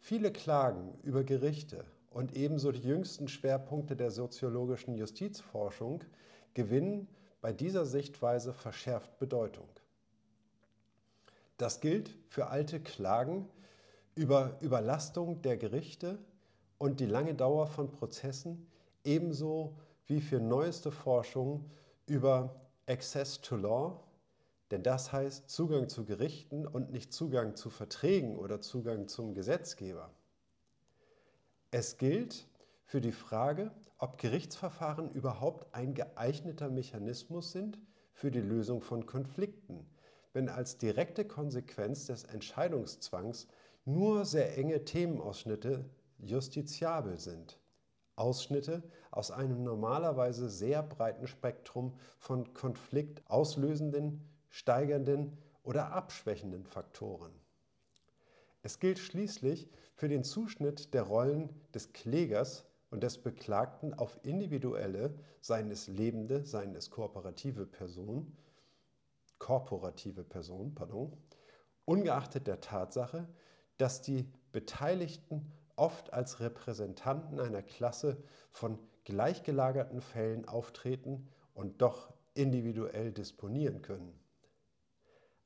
[0.00, 6.02] Viele Klagen über Gerichte und ebenso die jüngsten Schwerpunkte der soziologischen Justizforschung
[6.54, 7.08] gewinnen
[7.46, 9.68] bei dieser Sichtweise verschärft Bedeutung.
[11.58, 13.48] Das gilt für alte Klagen
[14.16, 16.18] über Überlastung der Gerichte
[16.78, 18.66] und die lange Dauer von Prozessen,
[19.04, 19.76] ebenso
[20.08, 21.70] wie für neueste Forschung
[22.06, 22.52] über
[22.88, 24.02] Access to Law,
[24.72, 30.10] denn das heißt Zugang zu Gerichten und nicht Zugang zu Verträgen oder Zugang zum Gesetzgeber.
[31.70, 32.48] Es gilt
[32.86, 37.80] für die Frage, ob Gerichtsverfahren überhaupt ein geeigneter Mechanismus sind
[38.12, 39.86] für die Lösung von Konflikten,
[40.32, 43.48] wenn als direkte Konsequenz des Entscheidungszwangs
[43.84, 45.84] nur sehr enge Themenausschnitte
[46.18, 47.58] justiziabel sind.
[48.14, 57.32] Ausschnitte aus einem normalerweise sehr breiten Spektrum von konfliktauslösenden, steigernden oder abschwächenden Faktoren.
[58.62, 62.64] Es gilt schließlich für den Zuschnitt der Rollen des Klägers
[62.96, 68.34] und des Beklagten auf individuelle, seien es lebende, seien es kooperative Personen,
[69.38, 71.12] korporative Personen, pardon,
[71.84, 73.28] ungeachtet der Tatsache,
[73.76, 78.16] dass die Beteiligten oft als Repräsentanten einer Klasse
[78.50, 84.18] von gleichgelagerten Fällen auftreten und doch individuell disponieren können.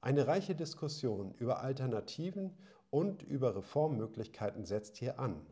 [0.00, 2.56] Eine reiche Diskussion über Alternativen
[2.90, 5.44] und über Reformmöglichkeiten setzt hier an.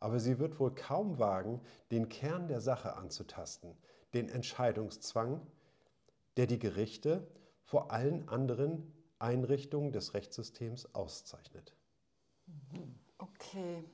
[0.00, 3.76] Aber sie wird wohl kaum wagen, den Kern der Sache anzutasten,
[4.14, 5.40] den Entscheidungszwang,
[6.36, 7.26] der die Gerichte
[7.62, 11.74] vor allen anderen Einrichtungen des Rechtssystems auszeichnet.
[13.18, 13.84] Okay.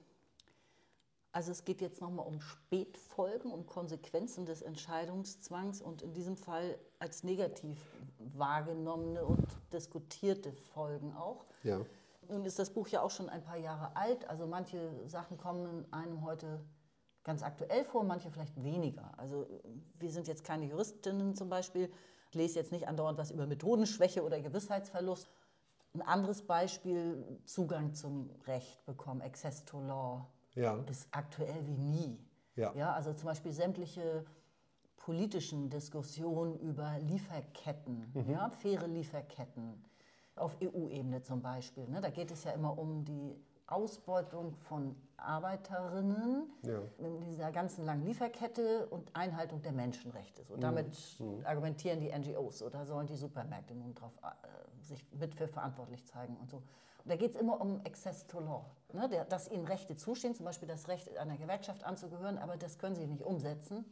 [1.33, 6.79] Also es geht jetzt nochmal um Spätfolgen, um Konsequenzen des Entscheidungszwangs und in diesem Fall
[6.99, 7.79] als negativ
[8.19, 11.45] wahrgenommene und diskutierte Folgen auch.
[11.63, 11.85] Ja.
[12.29, 15.91] Nun ist das Buch ja auch schon ein paar Jahre alt, also manche Sachen kommen
[15.93, 16.65] einem heute
[17.25, 19.13] ganz aktuell vor, manche vielleicht weniger.
[19.19, 19.47] Also
[19.99, 21.91] wir sind jetzt keine Juristinnen zum Beispiel.
[22.31, 25.29] Ich lese jetzt nicht andauernd was über Methodenschwäche oder Gewissheitsverlust.
[25.95, 30.77] Ein anderes Beispiel, Zugang zum Recht bekommen, Access to Law Ja.
[30.91, 32.19] ist aktuell wie nie.
[32.55, 32.73] Ja.
[32.75, 34.25] Ja, also zum Beispiel sämtliche
[34.97, 38.31] politischen Diskussionen über Lieferketten, Mhm.
[38.31, 39.85] ja, faire Lieferketten
[40.37, 41.89] auf EU-Ebene zum Beispiel.
[41.89, 42.01] Ne?
[42.01, 43.35] Da geht es ja immer um die
[43.67, 46.81] Ausbeutung von Arbeiterinnen Ja.
[46.99, 50.45] in dieser ganzen langen Lieferkette und Einhaltung der Menschenrechte.
[50.45, 50.97] So, damit
[51.45, 56.37] argumentieren die NGOs oder sollen die Supermärkte nun drauf, äh, sich mit für verantwortlich zeigen
[56.37, 56.59] und so.
[56.59, 59.09] Und da geht es immer um Access to Law, ne?
[59.09, 62.95] der, dass ihnen Rechte zustehen, zum Beispiel das Recht einer Gewerkschaft anzugehören, aber das können
[62.95, 63.85] sie nicht umsetzen,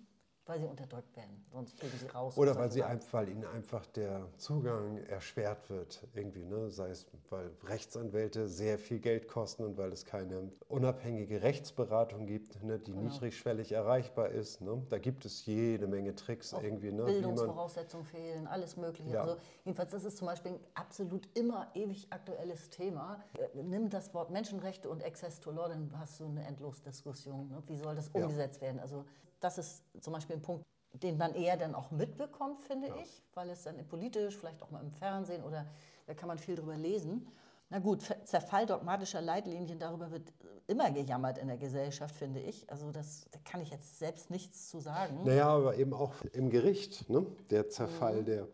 [0.47, 1.45] weil sie unterdrückt werden.
[1.51, 2.37] Sonst fliegen sie raus.
[2.37, 6.71] Oder weil, sie einfach, weil ihnen einfach der Zugang erschwert wird, irgendwie, ne?
[6.71, 12.63] sei es, weil Rechtsanwälte sehr viel Geld kosten und weil es keine unabhängige Rechtsberatung gibt,
[12.63, 12.79] ne?
[12.79, 13.05] die Genau.
[13.11, 14.61] niedrigschwellig erreichbar ist.
[14.61, 14.83] Ne?
[14.91, 17.05] Da gibt es jede Menge Tricks irgendwie, ne?
[17.05, 19.11] Bildungsvoraussetzungen fehlen, alles Mögliche.
[19.15, 19.23] Ja.
[19.23, 23.19] Also jedenfalls, das ist zum Beispiel ein absolut immer ewig aktuelles Thema.
[23.39, 27.49] Äh, Nimm das Wort Menschenrechte und Access to Law, dann hast du eine Endlosdiskussion.
[27.49, 27.63] Ne?
[27.67, 28.23] Wie soll das Ja.
[28.23, 28.79] umgesetzt werden?
[28.81, 29.05] Also
[29.41, 33.51] das ist zum Beispiel ein Punkt, den man eher dann auch mitbekommt, finde ich, weil
[33.51, 35.67] es dann politisch, vielleicht auch mal im Fernsehen oder
[36.07, 37.27] da kann man viel drüber lesen.
[37.71, 40.33] Na gut, Zerfall dogmatischer Leitlinien, darüber wird
[40.67, 42.71] immer gejammert in der Gesellschaft, finde ich.
[42.71, 45.21] Also das, da kann ich jetzt selbst nichts zu sagen.
[45.25, 47.27] Naja, aber eben auch im Gericht, ne?
[47.51, 48.25] der Zerfall Mhm.
[48.27, 48.49] der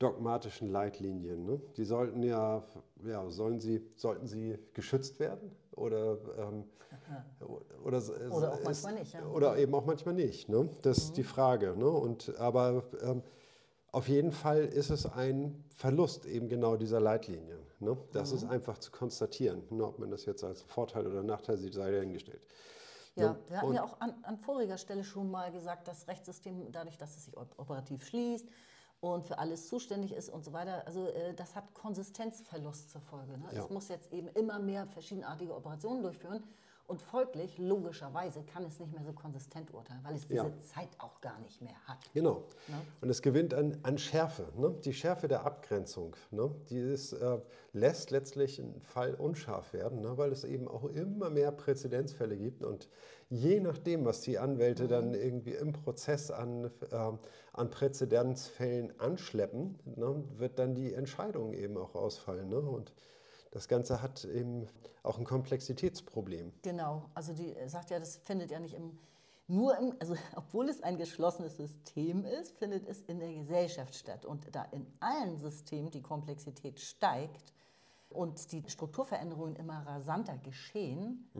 [0.00, 1.44] dogmatischen Leitlinien.
[1.44, 1.60] Ne?
[1.76, 2.64] Die sollten ja,
[3.04, 5.52] ja sollen sie, sollten sie geschützt werden?
[5.76, 6.64] Oder, ähm,
[7.84, 9.20] oder, Oder auch manchmal nicht, ja.
[9.20, 9.32] Mhm.
[9.34, 10.48] Oder eben auch manchmal nicht.
[10.48, 10.68] Ne?
[10.82, 11.76] Das ist die Frage.
[11.76, 11.88] Ne?
[11.88, 13.22] Und, aber ähm,
[13.92, 17.60] auf jeden Fall ist es ein Verlust eben genau dieser Leitlinien.
[17.78, 17.96] Ne?
[18.12, 18.36] Das Mhm.
[18.38, 19.62] ist einfach zu konstatieren.
[19.70, 19.84] Ne?
[19.84, 22.46] Ob man das jetzt als Vorteil oder Nachteil sieht, sei dahingestellt.
[23.16, 23.38] Ja, Ne?
[23.48, 26.96] wir hatten Und- ja auch an, an voriger Stelle schon mal gesagt, das Rechtssystem, dadurch,
[26.96, 28.48] dass es sich op- operativ schließt
[29.00, 33.38] und für alles zuständig ist und so weiter, also äh, das hat Konsistenzverlust zur Folge.
[33.38, 33.46] Ne?
[33.52, 33.64] Ja.
[33.64, 36.42] Es muss jetzt eben immer mehr verschiedenartige Operationen durchführen
[36.86, 40.60] und folglich, logischerweise, kann es nicht mehr so konsistent urteilen, weil es diese Ja.
[40.60, 41.98] Zeit auch gar nicht mehr hat.
[42.12, 42.42] Genau.
[42.66, 42.82] Ne?
[43.00, 44.48] Und es gewinnt an, an Schärfe.
[44.56, 44.74] Ne?
[44.84, 46.16] Die Schärfe der Abgrenzung.
[46.32, 46.52] Ne?
[46.68, 47.38] Die ist, äh,
[47.72, 50.18] lässt letztlich einen Fall unscharf werden, ne?
[50.18, 52.64] weil es eben auch immer mehr Präzedenzfälle gibt.
[52.64, 52.88] Und
[53.30, 57.18] je nachdem, was die Anwälte dann irgendwie im Prozess an, ähm,
[57.52, 60.24] an Präzedenzfällen anschleppen, ne?
[60.36, 62.48] wird dann die Entscheidung eben auch ausfallen.
[62.48, 62.60] Ne?
[62.60, 62.92] Und
[63.52, 64.66] das Ganze hat eben
[65.04, 66.52] auch ein Komplexitätsproblem.
[66.62, 68.98] Genau, also die äh, sagt ja, das findet ja nicht im,
[69.46, 74.26] nur im, also obwohl es ein geschlossenes System ist, findet es in der Gesellschaft statt.
[74.26, 77.52] Und da in allen Systemen die Komplexität steigt
[78.08, 81.30] und die Strukturveränderungen immer rasanter geschehen,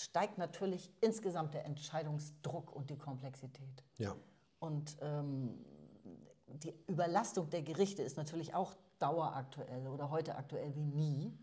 [0.00, 3.84] steigt natürlich insgesamt der Entscheidungsdruck und die Komplexität.
[3.98, 4.14] Ja.
[4.58, 5.64] Und ähm,
[6.46, 11.38] die Überlastung der Gerichte ist natürlich auch daueraktuell oder heute aktuell wie nie.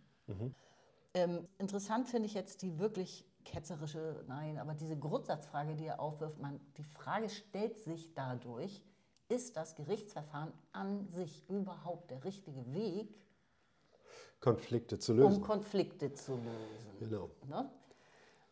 [1.14, 6.40] Ähm, interessant finde ich jetzt die wirklich ketzerische, nein, aber diese Grundsatzfrage, die er aufwirft,
[6.40, 8.84] man, die Frage stellt sich dadurch,
[9.28, 13.16] ist das Gerichtsverfahren an sich überhaupt der richtige Weg,
[14.40, 15.42] Konflikte zu um lösen.
[15.42, 17.00] Konflikte zu lösen?
[17.00, 17.30] Genau.
[17.48, 17.70] Ne?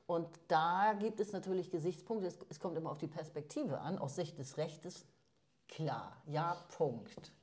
[0.07, 4.15] Und da gibt es natürlich Gesichtspunkte, es, es kommt immer auf die Perspektive an, aus
[4.15, 5.05] Sicht des Rechtes,
[5.67, 7.33] klar, ja, Punkt.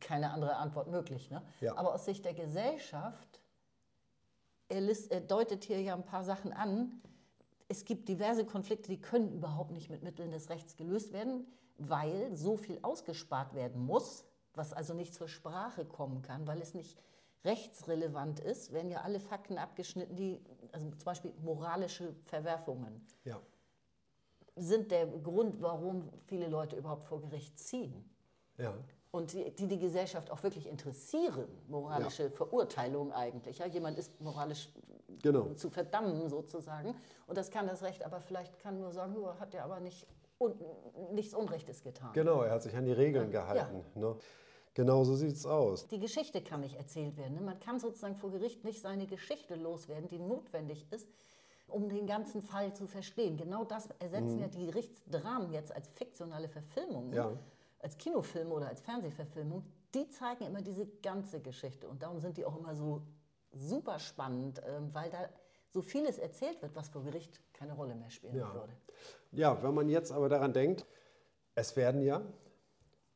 [0.00, 1.30] Keine andere Antwort möglich.
[1.30, 1.40] Ne?
[1.60, 1.76] Ja.
[1.76, 3.40] Aber aus Sicht der Gesellschaft,
[4.68, 7.00] er, list, er deutet hier ja ein paar Sachen an,
[7.68, 11.46] es gibt diverse Konflikte, die können überhaupt nicht mit Mitteln des Rechts gelöst werden,
[11.78, 16.74] weil so viel ausgespart werden muss, was also nicht zur Sprache kommen kann, weil es
[16.74, 17.00] nicht
[17.44, 20.38] rechtsrelevant ist, werden ja alle Fakten abgeschnitten, die,
[20.72, 23.40] also zum Beispiel moralische Verwerfungen, Ja.
[24.56, 28.08] sind der Grund, warum viele Leute überhaupt vor Gericht ziehen.
[28.58, 28.74] Ja.
[29.12, 33.58] Und die, die die Gesellschaft auch wirklich interessieren, moralische Verurteilung eigentlich.
[33.58, 34.68] Ja, jemand ist moralisch
[35.22, 35.52] Genau.
[35.54, 36.94] zu verdammen sozusagen.
[37.26, 40.06] Und das kann das Recht, aber vielleicht kann nur sagen, "Ja, hat er aber nicht
[40.38, 40.54] un,
[41.12, 42.12] nichts Unrechtes getan.
[42.12, 43.84] Genau, er hat sich an die Regeln gehalten.
[43.96, 44.16] Ne?
[44.74, 45.88] Genau so sieht es aus.
[45.88, 47.34] Die Geschichte kann nicht erzählt werden.
[47.34, 47.40] ne?
[47.40, 51.08] Man kann sozusagen vor Gericht nicht seine Geschichte loswerden, die notwendig ist,
[51.66, 53.36] um den ganzen Fall zu verstehen.
[53.36, 57.14] Genau das ersetzen ja die Gerichtsdramen jetzt als fiktionale Verfilmungen, Mhm.
[57.16, 57.32] Ja.
[57.80, 59.64] als Kinofilme oder als Fernsehverfilmung.
[59.94, 61.88] Die zeigen immer diese ganze Geschichte.
[61.88, 63.02] Und darum sind die auch immer so
[63.52, 65.28] super spannend, ähm, weil da
[65.72, 68.54] so vieles erzählt wird, was vor Gericht keine Rolle mehr spielen Ja.
[68.54, 68.72] würde.
[69.32, 70.86] Ja, wenn man jetzt aber daran denkt,
[71.56, 72.22] es werden ja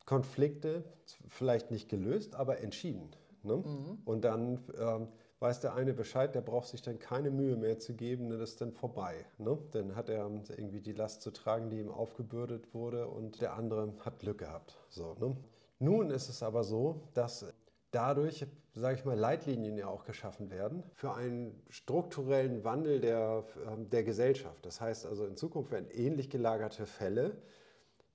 [0.05, 0.85] Konflikte
[1.29, 3.11] vielleicht nicht gelöst, aber entschieden.
[3.43, 3.63] Ne?
[4.05, 5.09] Und dann ähm,
[5.41, 8.61] weiß der eine Bescheid, der braucht sich dann keine Mühe mehr zu geben, dann ist
[8.61, 9.27] dann vorbei.
[9.39, 9.59] Ne?
[9.73, 10.27] Dann hat er
[10.57, 14.79] irgendwie die Last zu tragen, die ihm aufgebürdet wurde und der andere hat Glück gehabt.
[14.89, 15.37] So, ne?
[15.79, 17.53] Nun ist es aber so, dass
[17.91, 23.91] dadurch, sage ich mal, Leitlinien ja auch geschaffen werden für einen strukturellen Wandel der, ähm,
[23.91, 24.65] der Gesellschaft.
[24.65, 27.37] Das heißt also, in Zukunft werden ähnlich gelagerte Fälle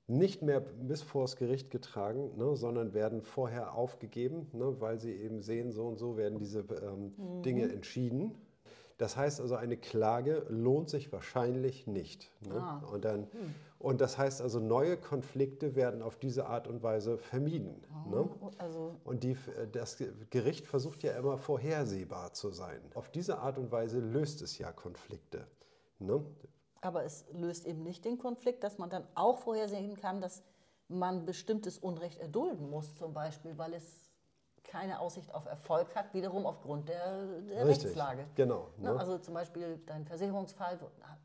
[0.10, 5.42] nicht mehr bis vors Gericht getragen, ne, sondern werden vorher aufgegeben, ne, weil sie eben
[5.42, 8.36] sehen, so und so werden diese ähm, Dinge entschieden.
[8.98, 12.30] Das heißt also, eine Klage lohnt sich wahrscheinlich nicht.
[12.42, 12.56] Ne?
[12.56, 12.84] Ah.
[12.92, 13.28] Und, dann,
[13.80, 17.82] und das heißt also, neue Konflikte werden auf diese Art und Weise vermieden.
[18.10, 18.28] Ne?
[18.58, 19.38] Also Und die,
[19.72, 22.82] das Gericht versucht ja immer vorhersehbar zu sein.
[22.94, 25.48] Auf diese Art und Weise löst es ja Konflikte.
[26.00, 26.22] Ne?
[26.82, 30.44] Aber es löst eben nicht den Konflikt, dass man dann auch vorhersehen kann, dass
[30.88, 34.10] man bestimmtes Unrecht erdulden muss, zum Beispiel, weil es
[34.64, 38.26] keine Aussicht auf Erfolg hat, wiederum aufgrund der, der Richtig, Rechtslage.
[38.36, 38.92] genau, Ne?
[38.94, 39.00] ne?
[39.00, 40.78] Also zum Beispiel dein Versicherungsfall.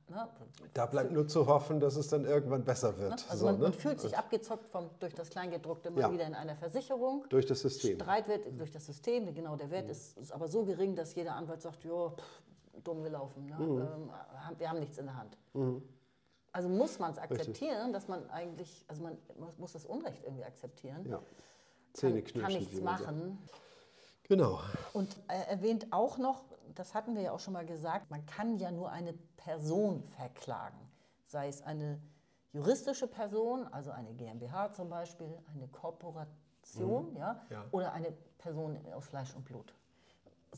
[0.09, 0.29] Ne?
[0.73, 3.13] Da bleibt nur zu hoffen, dass es dann irgendwann besser wird.
[3.29, 3.77] Also So, man, man ne?
[3.77, 6.13] fühlt sich abgezockt vom, durch das Kleingedruckte mal Ja.
[6.13, 7.27] wieder in einer Versicherung.
[7.29, 7.97] Durch das System.
[7.97, 11.35] Streit wird durch das System, genau, der Wert ist, ist aber so gering, dass jeder
[11.35, 12.43] Anwalt sagt, ja, pff,
[12.83, 13.57] dumm gelaufen, ne?
[13.57, 13.81] Mhm.
[13.81, 14.11] ähm,
[14.59, 15.37] wir haben nichts in der Hand.
[16.53, 19.17] Also muss man es akzeptieren, dass man eigentlich, also man
[19.59, 21.05] muss- das Unrecht irgendwie akzeptieren.
[21.09, 21.17] Ja.
[21.19, 21.25] kann,
[21.95, 23.11] Zähneknirschend, kann nichts man sagt.
[23.11, 23.39] machen.
[24.25, 24.61] Genau.
[24.95, 26.45] Und er erwähnt auch noch,
[26.75, 30.79] das hatten wir ja auch schon mal gesagt, man kann ja nur eine Person verklagen.
[31.27, 32.01] Sei es eine
[32.53, 37.65] juristische Person, also eine GmbH zum Beispiel, eine Kooperation, ja, Ja.
[37.73, 39.75] oder eine Person aus Fleisch und Blut.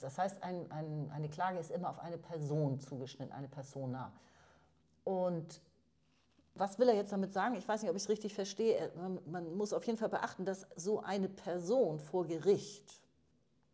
[0.03, 4.13] Das heißt, ein, ein, eine Klage ist immer auf eine Person zugeschnitten, eine Persona.
[5.05, 5.61] Und
[6.55, 7.55] was will er jetzt damit sagen?
[7.55, 8.75] Ich weiß nicht, ob ich es richtig verstehe.
[8.77, 13.01] Er- Man, man muss auf jeden Fall beachten, dass so eine Person vor Gericht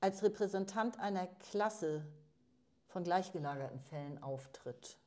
[0.01, 2.05] als Repräsentant einer Klasse
[2.89, 4.99] von gleichgelagerten Fällen auftritt.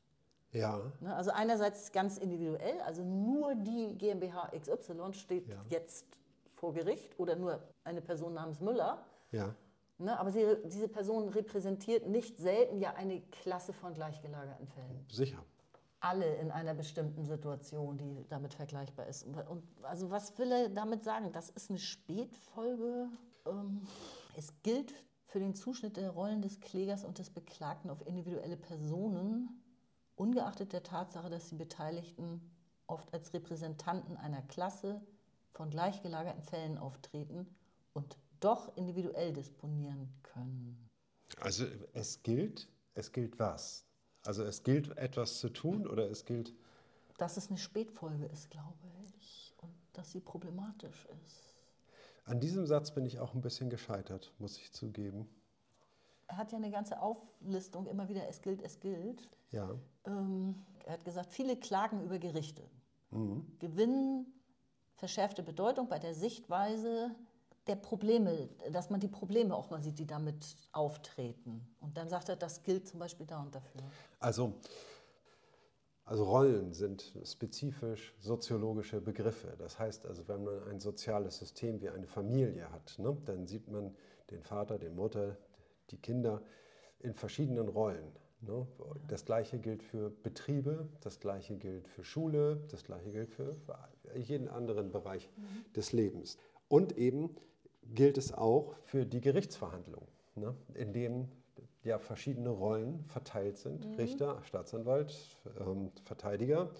[0.52, 0.80] Ja.
[1.00, 5.56] Ne, Also einerseits ganz individuell, also nur die GmbH XY steht Ja.
[5.68, 6.06] jetzt
[6.54, 9.04] vor Gericht oder nur eine Person namens Müller.
[9.32, 9.54] Ja.
[9.98, 15.06] Ne, aber sie, diese Person repräsentiert nicht selten ja eine Klasse von gleichgelagerten Fällen.
[15.10, 15.42] Sicher.
[16.00, 19.24] Alle in einer bestimmten Situation, die damit vergleichbar ist.
[19.24, 21.32] Und, also was will er damit sagen?
[21.32, 23.08] Das ist eine Spätfolge.
[23.46, 23.86] Ähm,
[24.36, 24.92] es gilt
[25.24, 29.62] für den Zuschnitt der Rollen des Klägers und des Beklagten auf individuelle Personen,
[30.14, 32.40] ungeachtet der Tatsache, dass die Beteiligten
[32.86, 35.00] oft als Repräsentanten einer Klasse
[35.52, 37.46] von gleichgelagerten Fällen auftreten
[37.94, 40.88] und doch individuell disponieren können.
[41.40, 43.84] Also es gilt, es gilt was?
[44.24, 46.54] Also es gilt etwas zu tun oder es gilt.
[47.18, 48.74] Dass es eine Spätfolge ist, glaube
[49.18, 51.54] ich, und dass sie problematisch ist.
[52.24, 55.28] An diesem Satz bin ich auch ein bisschen gescheitert, muss ich zugeben.
[56.26, 59.28] Er hat ja eine ganze Auflistung, immer wieder, es gilt, es gilt.
[59.52, 59.78] Ja.
[60.04, 62.62] Ähm, er hat gesagt, viele klagen über Gerichte,
[63.60, 64.26] gewinnen
[64.96, 67.14] verschärfte Bedeutung bei der Sichtweise
[67.66, 71.66] der Probleme, dass man die Probleme auch mal sieht, die damit auftreten.
[71.80, 73.82] Und dann sagt er, das gilt zum Beispiel da und dafür.
[74.20, 74.54] Also,
[76.04, 79.54] also Rollen sind spezifisch soziologische Begriffe.
[79.58, 83.68] Das heißt also, wenn man ein soziales System wie eine Familie hat, ne, dann sieht
[83.68, 83.96] man
[84.30, 85.36] den Vater, die Mutter,
[85.90, 86.42] die Kinder
[87.00, 88.12] in verschiedenen Rollen.
[88.40, 88.66] Ne?
[89.08, 93.56] Das gleiche gilt für Betriebe, das gleiche gilt für Schule, das gleiche gilt für
[94.14, 95.28] jeden anderen Bereich
[95.74, 96.38] des Lebens.
[96.68, 97.36] Und eben
[97.94, 100.54] gilt es auch für die Gerichtsverhandlung, ne?
[100.74, 101.28] in dem
[101.82, 103.86] ja verschiedene Rollen verteilt sind.
[103.98, 105.14] Richter, Staatsanwalt,
[105.60, 106.70] ähm, Verteidiger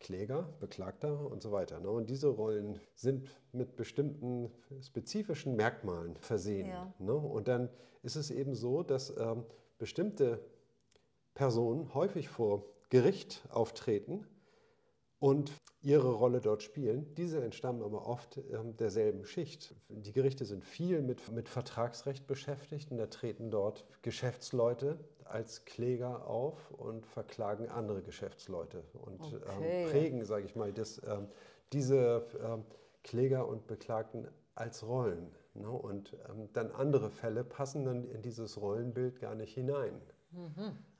[0.00, 1.78] Kläger, Beklagter und so weiter.
[1.78, 1.90] Ne?
[1.90, 4.50] Und diese Rollen sind mit bestimmten
[4.80, 6.68] spezifischen Merkmalen versehen.
[6.68, 6.92] Ja.
[6.98, 7.14] Ne?
[7.14, 7.68] Und dann
[8.02, 9.44] ist es eben so, dass ähm,
[9.78, 10.42] bestimmte
[11.34, 14.26] Personen häufig vor Gericht auftreten
[15.20, 15.52] und
[15.82, 17.14] ihre Rolle dort spielen.
[17.14, 19.74] Diese entstammen aber oft ähm, derselben Schicht.
[19.88, 26.26] Die Gerichte sind viel mit, mit Vertragsrecht beschäftigt und da treten dort Geschäftsleute als Kläger
[26.26, 29.84] auf und verklagen andere Geschäftsleute und Okay.
[29.84, 31.28] ähm, prägen, sage ich mal, das, ähm,
[31.72, 32.64] diese ähm,
[33.04, 35.30] Kläger und Beklagten als Rollen.
[35.54, 35.70] Ne?
[35.70, 40.00] Und ähm, dann andere Fälle passen dann in dieses Rollenbild gar nicht hinein.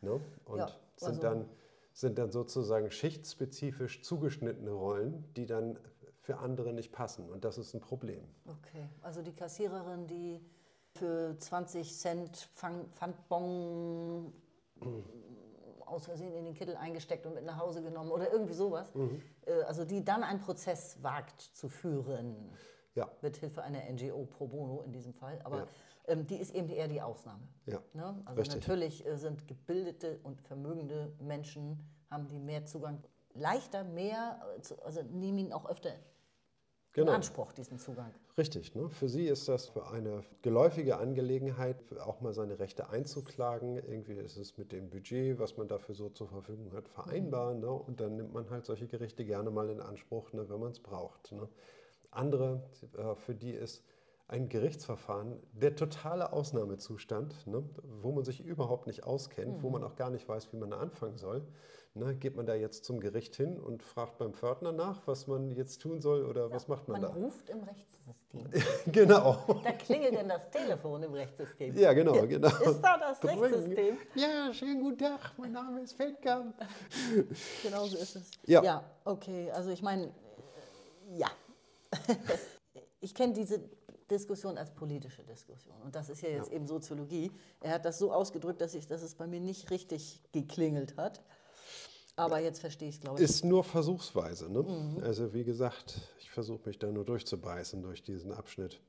[0.00, 0.20] Ne?
[0.44, 0.58] Und Mhm.
[0.58, 1.48] Ja, sind, also- dann,
[1.92, 5.78] sind dann sozusagen schichtspezifisch zugeschnittene Rollen, die dann
[6.20, 7.28] für andere nicht passen.
[7.28, 8.22] Und das ist ein Problem.
[8.46, 10.40] Okay, also die Kassiererin, die
[10.92, 14.32] für 20 Cent Pfandbon
[15.86, 18.94] aus Versehen in den Kittel eingesteckt und mit nach Hause genommen oder irgendwie sowas.
[18.94, 19.20] Mhm.
[19.46, 22.36] Äh, Also die dann einen Prozess wagt zu führen,
[22.94, 25.40] Ja, mit Hilfe einer NGO pro bono in diesem Fall.
[25.44, 25.66] Aber Ja.
[26.10, 27.46] Ähm, die ist eben eher die Ausnahme.
[27.66, 27.80] ja.
[27.94, 28.22] Ne?
[28.24, 28.60] Also Richtig.
[28.60, 31.78] natürlich äh, sind gebildete und vermögende Menschen,
[32.10, 33.02] haben die mehr Zugang,
[33.34, 35.90] leichter mehr, äh, also nehmen ihn auch öfter
[36.92, 37.12] Genau.
[37.12, 38.12] in Anspruch, diesen Zugang.
[38.36, 38.74] Richtig.
[38.74, 38.88] Ne?
[38.88, 43.76] Für sie ist das eine geläufige Angelegenheit, auch mal seine Rechte einzuklagen.
[43.76, 47.54] Irgendwie ist es mit dem Budget, was man dafür so zur Verfügung hat, vereinbar.
[47.54, 47.70] Ne?
[47.70, 50.80] Und dann nimmt man halt solche Gerichte gerne mal in Anspruch, ne, wenn man es
[50.80, 51.30] braucht.
[51.30, 51.48] Ne?
[52.10, 53.84] Andere, äh, für die ist
[54.30, 57.64] ein Gerichtsverfahren der totale Ausnahmezustand, ne?
[58.00, 60.78] wo man sich überhaupt nicht auskennt, wo man auch gar nicht weiß, wie man da
[60.78, 61.44] anfangen soll.
[61.94, 62.14] Ne?
[62.14, 65.82] Geht man da jetzt zum Gericht hin und fragt beim Pförtner nach, was man jetzt
[65.82, 67.16] tun soll oder was macht man, Man da?
[67.16, 68.20] ruft im Rechtssystem.
[68.92, 69.60] Genau.
[69.64, 71.76] Da klingelt denn das Telefon im Rechtssystem.
[71.76, 72.46] Ja, genau, genau.
[72.46, 73.40] Ist da das Drücken.
[73.40, 73.98] Rechtssystem?
[74.14, 76.54] Ja, schönen guten Tag, mein Name ist Feldkamp.
[77.64, 78.30] Genau so ist es.
[78.46, 78.84] Ja.
[79.04, 79.50] okay.
[79.50, 81.28] Also ich meine, äh, ja.
[83.00, 83.60] ich kenne diese
[84.10, 85.76] Diskussion als politische Diskussion.
[85.82, 87.30] Und das ist ja jetzt eben Soziologie.
[87.60, 91.22] Er hat das so ausgedrückt, dass, ich, dass es bei mir nicht richtig geklingelt hat.
[92.16, 93.24] Aber jetzt verstehe ich es, glaube ich.
[93.24, 94.50] Ist nur versuchsweise.
[94.50, 94.62] Ne?
[94.62, 95.02] Mhm.
[95.02, 98.80] Also wie gesagt, ich versuche mich da nur durchzubeißen durch diesen Abschnitt.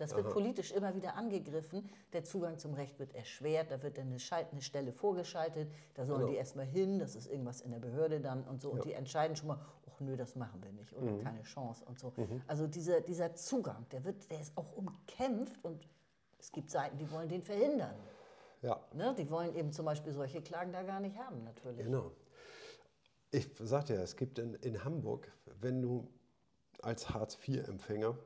[0.00, 1.88] Das wird politisch immer wieder angegriffen.
[2.14, 3.70] Der Zugang zum Recht wird erschwert.
[3.70, 5.70] Da wird dann eine, Stelle vorgeschaltet.
[5.94, 6.30] Da sollen Genau.
[6.32, 6.98] die erstmal hin.
[6.98, 8.70] Das ist irgendwas in der Behörde dann und so.
[8.70, 11.22] Und die entscheiden schon mal, ach nö, das machen wir nicht oder Mhm.
[11.22, 12.12] keine Chance und so.
[12.46, 15.86] Also dieser, dieser Zugang, der, wird, der ist auch umkämpft und
[16.38, 17.94] es gibt Seiten, die wollen den verhindern.
[18.62, 19.14] Ja, Ne?
[19.18, 21.84] Die wollen eben zum Beispiel solche Klagen da gar nicht haben, natürlich.
[21.84, 22.10] genau.
[23.32, 25.30] Ich sagte ja, es gibt in, in Hamburg,
[25.60, 26.08] wenn du
[26.82, 28.16] als Hartz-IV-Empfänger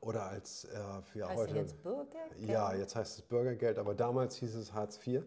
[0.00, 0.78] oder als äh,
[1.14, 1.56] ja, Heißt heute.
[1.56, 2.18] jetzt Bürger?
[2.38, 5.24] Ja, jetzt heißt es Bürgergeld, aber damals hieß es Hartz IV.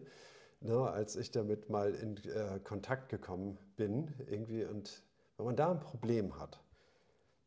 [0.60, 5.02] Ne, als ich damit mal in äh, Kontakt gekommen bin, irgendwie, und
[5.36, 6.62] wenn man da ein Problem hat,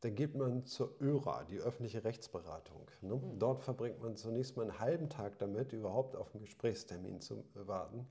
[0.01, 2.87] dann geht man zur ÖRA, die öffentliche Rechtsberatung.
[3.01, 3.19] Ne?
[3.39, 8.05] Dort verbringt man zunächst mal einen halben Tag damit, überhaupt auf einen Gesprächstermin zu warten.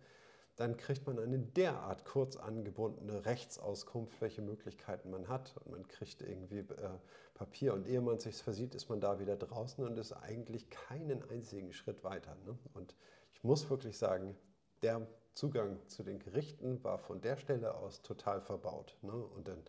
[0.57, 5.57] Dann kriegt man eine derart kurz angebundene Rechtsauskunft, welche Möglichkeiten man hat.
[5.57, 6.98] Und man kriegt irgendwie äh,
[7.34, 11.28] Papier und ehe man sich versieht, ist man da wieder draußen und ist eigentlich keinen
[11.28, 12.36] einzigen Schritt weiter.
[12.46, 12.57] Ne?
[12.72, 12.94] Und
[13.32, 14.36] ich muss wirklich sagen,
[14.82, 18.96] der Zugang zu den Gerichten war von der Stelle aus total verbaut.
[19.02, 19.12] Ne?
[19.12, 19.62] Und, dann,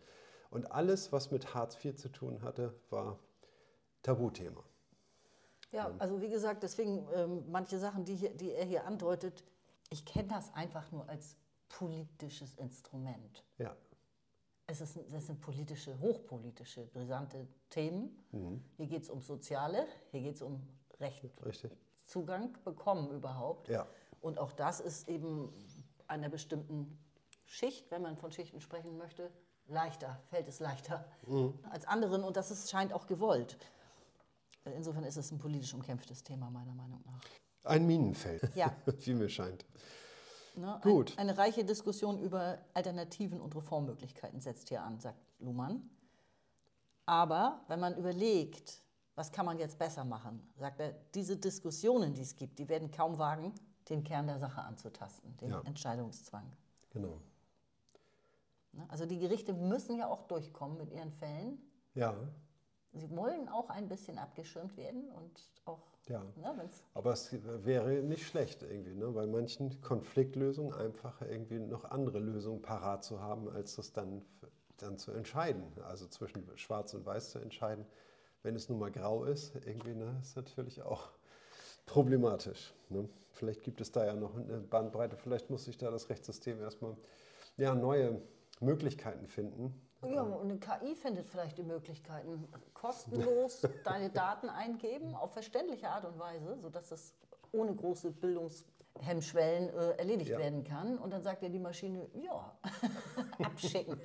[0.50, 3.18] und alles, was mit Hartz IV zu tun hatte, war
[4.02, 4.62] Tabuthema.
[5.72, 9.42] Ja, also wie gesagt, deswegen ähm, manche Sachen, die, hier, die er hier andeutet,
[9.90, 11.36] ich kenne das einfach nur als
[11.68, 13.44] politisches Instrument.
[13.58, 13.76] Ja,
[14.66, 18.24] Es ist, das sind politische, hochpolitische, brisante Themen.
[18.76, 20.66] Hier geht es um Soziale, hier geht es um
[21.00, 21.76] Recht, richtig.
[22.06, 23.68] Zugang bekommen überhaupt.
[23.68, 23.86] Ja.
[24.22, 25.52] Und auch das ist eben
[26.06, 26.98] einer bestimmten
[27.44, 29.30] Schicht, wenn man von Schichten sprechen möchte,
[29.66, 31.04] leichter, fällt es leichter
[31.70, 32.24] als anderen.
[32.24, 33.58] Und das ist, scheint auch gewollt.
[34.64, 37.20] Insofern ist es ein politisch umkämpftes Thema, meiner Meinung nach.
[37.66, 38.74] Ein Minenfeld, Ja.
[39.00, 39.64] wie mir scheint.
[40.56, 40.78] Ne?
[40.82, 41.12] Gut.
[41.12, 45.90] Ein, eine reiche Diskussion über Alternativen und Reformmöglichkeiten setzt hier an, sagt Luhmann.
[47.04, 48.80] Aber wenn man überlegt,
[49.14, 52.90] was kann man jetzt besser machen, sagt er, diese Diskussionen, die es gibt, die werden
[52.90, 53.52] kaum wagen,
[53.88, 55.60] den Kern der Sache anzutasten, den Ja.
[55.64, 56.50] Entscheidungszwang.
[56.90, 57.20] Genau.
[58.72, 58.84] Ne?
[58.88, 61.58] Also die Gerichte müssen ja auch durchkommen mit ihren Fällen.
[61.94, 62.14] Ja,
[62.96, 66.22] Sie wollen auch ein bisschen abgeschirmt werden und auch, Ja.
[66.36, 67.30] ne, aber es
[67.64, 69.08] wäre nicht schlecht irgendwie, ne?
[69.10, 74.22] bei manchen Konfliktlösungen einfach irgendwie noch andere Lösungen parat zu haben, als das dann,
[74.78, 75.64] dann zu entscheiden.
[75.84, 77.84] Also zwischen Schwarz und Weiß zu entscheiden,
[78.42, 81.10] wenn es nun mal grau ist, irgendwie, ne, ist natürlich auch
[81.84, 82.74] problematisch.
[82.88, 83.08] Ne?
[83.32, 86.96] Vielleicht gibt es da ja noch eine Bandbreite, vielleicht muss sich da das Rechtssystem erstmal
[87.58, 88.22] ja, neue
[88.60, 89.85] Möglichkeiten finden.
[90.04, 96.04] Ja, und eine KI findet vielleicht die Möglichkeiten, kostenlos deine Daten eingeben, auf verständliche Art
[96.04, 97.14] und Weise, sodass das
[97.52, 100.38] ohne große Bildungshemmschwellen äh, erledigt Ja.
[100.38, 100.98] werden kann.
[100.98, 102.56] Und dann sagt dir die Maschine, ja,
[103.42, 104.00] abschicken.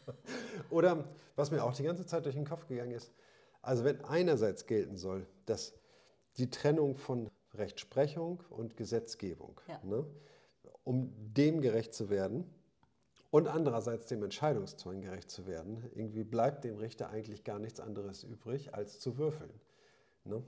[0.70, 1.04] Oder
[1.34, 3.12] was mir auch die ganze Zeit durch den Kopf gegangen ist,
[3.62, 5.74] also wenn einerseits gelten soll, dass
[6.36, 9.80] die Trennung von Rechtsprechung und Gesetzgebung, Ja.
[9.82, 10.06] ne,
[10.84, 12.52] um dem gerecht zu werden
[13.32, 18.24] und andererseits dem Entscheidungszwang gerecht zu werden, irgendwie bleibt dem Richter eigentlich gar nichts anderes
[18.24, 19.58] übrig, als zu würfeln.
[20.24, 20.44] Ne?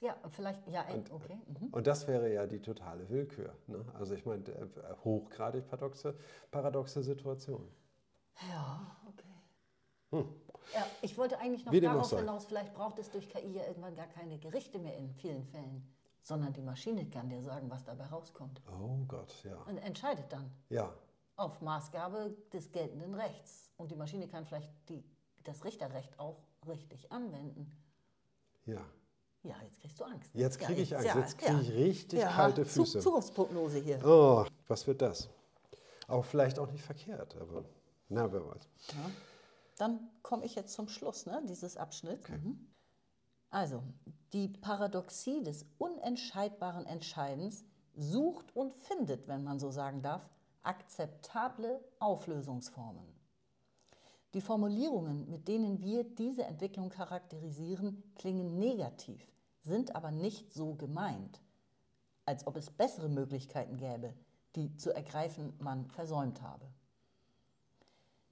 [0.00, 1.38] Ja, vielleicht, ja, ey, okay.
[1.46, 1.68] Mhm.
[1.68, 3.54] Und das wäre ja die totale Willkür.
[3.68, 3.84] Ne?
[3.94, 4.66] Also ich meine, äh,
[5.04, 6.16] hochgradig paradoxe,
[6.50, 7.68] paradoxe Situation.
[8.50, 10.24] Ja, okay.
[10.74, 11.80] Ja, ich wollte eigentlich noch Hm.
[11.80, 15.08] Wie darauf hinaus, vielleicht braucht es durch KI ja irgendwann gar keine Gerichte mehr in
[15.12, 15.88] vielen Fällen,
[16.22, 18.60] sondern die Maschine kann dir sagen, was dabei rauskommt.
[18.72, 19.56] Oh Gott, ja.
[19.68, 20.92] Und entscheidet dann Ja,
[21.42, 23.70] auf Maßgabe des geltenden Rechts.
[23.76, 25.04] Und die Maschine kann vielleicht die,
[25.42, 27.70] das Richterrecht auch richtig anwenden.
[28.66, 28.80] ja.
[29.44, 30.30] Ja, jetzt kriegst du Angst.
[30.34, 31.08] Jetzt Ja, kriege ich Angst.
[31.08, 33.00] ja, Jetzt kriege ich richtig ja, kalte Füße.
[33.00, 33.98] Zukunftsprognose hier.
[34.06, 35.28] Oh, was wird das?
[36.06, 37.64] Auch vielleicht auch nicht verkehrt, aber
[38.08, 38.68] na, wer weiß.
[39.78, 42.28] Dann komme ich jetzt zum Schluss ne, dieses Abschnitts.
[42.28, 42.68] Mhm.
[43.50, 43.82] Also,
[44.32, 47.64] die Paradoxie des unentscheidbaren Entscheidens
[47.96, 50.22] sucht und findet, wenn man so sagen darf,
[50.62, 53.06] akzeptable Auflösungsformen.
[54.34, 59.26] Die Formulierungen, mit denen wir diese Entwicklung charakterisieren, klingen negativ,
[59.60, 61.40] sind aber nicht so gemeint,
[62.24, 64.14] als ob es bessere Möglichkeiten gäbe,
[64.56, 66.66] die zu ergreifen man versäumt habe.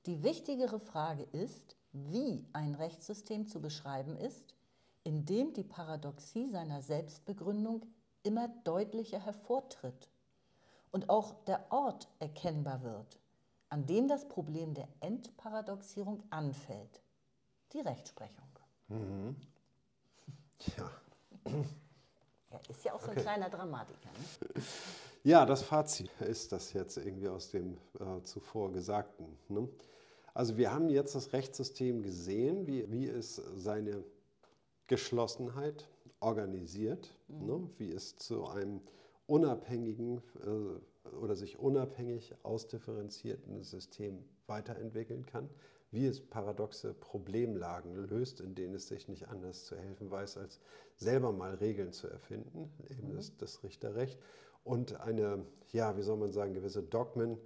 [0.07, 4.55] Die wichtigere Frage ist, wie ein Rechtssystem zu beschreiben ist,
[5.05, 7.85] in dem die Paradoxie seiner Selbstbegründung
[8.23, 10.09] immer deutlicher hervortritt
[10.91, 13.21] und auch der Ort erkennbar wird,
[13.69, 17.03] an dem das Problem der Entparadoxierung anfällt,
[17.73, 18.49] die Rechtsprechung.
[20.77, 20.91] Ja.
[22.51, 24.09] Er ist ja auch so ein kleiner Dramatiker.
[24.09, 24.63] Ne?
[25.23, 29.39] ja, das Fazit ist das jetzt irgendwie aus dem äh, zuvor Gesagten.
[29.49, 29.69] Ne?
[30.35, 34.05] Also wir haben jetzt das Rechtssystem gesehen, wie, wie es seine
[34.89, 35.89] Geschlossenheit
[36.19, 37.71] organisiert, ne?
[37.79, 38.81] wie es zu einem
[39.31, 45.49] unabhängigen äh, oder sich unabhängig ausdifferenzierten System weiterentwickeln kann,
[45.93, 50.61] wie es paradoxe Problemlagen löst, in denen es sich nicht anders zu helfen weiß, als
[50.97, 54.19] selber mal Regeln zu erfinden, eben das, das Richterrecht
[54.65, 57.39] und eine, ja, wie soll man sagen, gewisse Dogmen,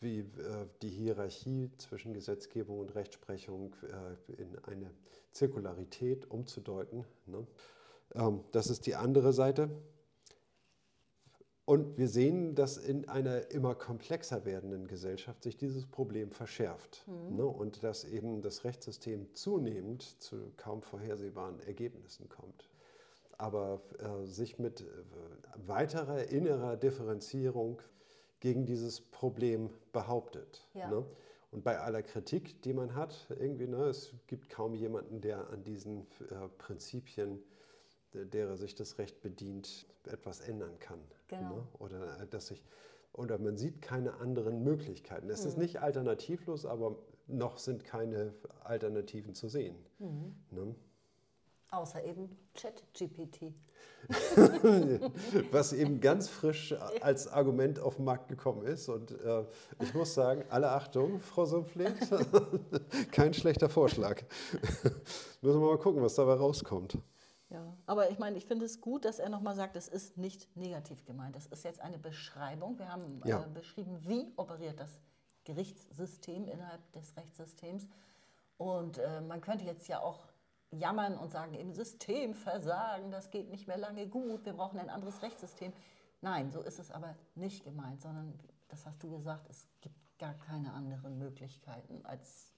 [0.00, 4.90] wie äh, die Hierarchie zwischen Gesetzgebung und Rechtsprechung äh, in eine
[5.30, 7.04] Zirkularität umzudeuten.
[7.26, 7.46] Ne?
[8.14, 9.70] Ähm, das ist die andere Seite.
[11.70, 17.06] Und wir sehen, dass in einer immer komplexer werdenden Gesellschaft sich dieses Problem verschärft.
[17.30, 17.46] Ne?
[17.46, 22.68] Und dass eben das Rechtssystem zunehmend zu kaum vorhersehbaren Ergebnissen kommt.
[23.38, 24.84] Aber äh, sich mit äh,
[25.64, 27.80] weiterer innerer Differenzierung
[28.40, 30.66] gegen dieses Problem behauptet.
[30.74, 30.90] Ja.
[30.90, 31.06] Ne?
[31.52, 35.62] Und bei aller Kritik, die man hat, irgendwie, ne, es gibt kaum jemanden, der an
[35.62, 36.00] diesen
[36.32, 37.38] äh, Prinzipien,
[38.12, 40.98] der- derer sich das Recht bedient, etwas ändern kann.
[41.30, 41.56] Genau.
[41.56, 41.68] Ne?
[41.78, 42.62] Oder, dass sich,
[43.12, 45.30] oder man sieht keine anderen Möglichkeiten.
[45.30, 45.48] Es Mhm.
[45.48, 46.96] ist nicht alternativlos, aber
[47.28, 49.76] noch sind keine Alternativen zu sehen.
[49.98, 50.34] Mhm.
[50.50, 50.74] Ne?
[51.70, 53.54] Außer eben ChatGPT.
[55.52, 58.88] Was eben ganz frisch als Argument auf den Markt gekommen ist.
[58.88, 59.44] Und äh,
[59.80, 61.94] ich muss sagen, alle Achtung, Frau Sumpflet,
[63.12, 64.22] kein schlechter Vorschlag.
[65.42, 66.98] Müssen wir mal gucken, was dabei rauskommt.
[67.50, 70.56] Ja, aber ich meine, ich finde es gut, dass er nochmal sagt, es ist nicht
[70.56, 71.34] negativ gemeint.
[71.36, 72.78] Es ist jetzt eine Beschreibung.
[72.78, 73.42] Wir haben Ja.
[73.44, 75.00] äh, beschrieben, wie operiert das
[75.44, 77.88] Gerichtssystem innerhalb des Rechtssystems.
[78.56, 80.28] Und äh, man könnte jetzt ja auch
[80.70, 85.20] jammern und sagen, im Systemversagen, das geht nicht mehr lange gut, wir brauchen ein anderes
[85.22, 85.72] Rechtssystem.
[86.20, 88.38] Nein, so ist es aber nicht gemeint, sondern,
[88.68, 92.52] das hast du gesagt, es gibt gar keine anderen Möglichkeiten, als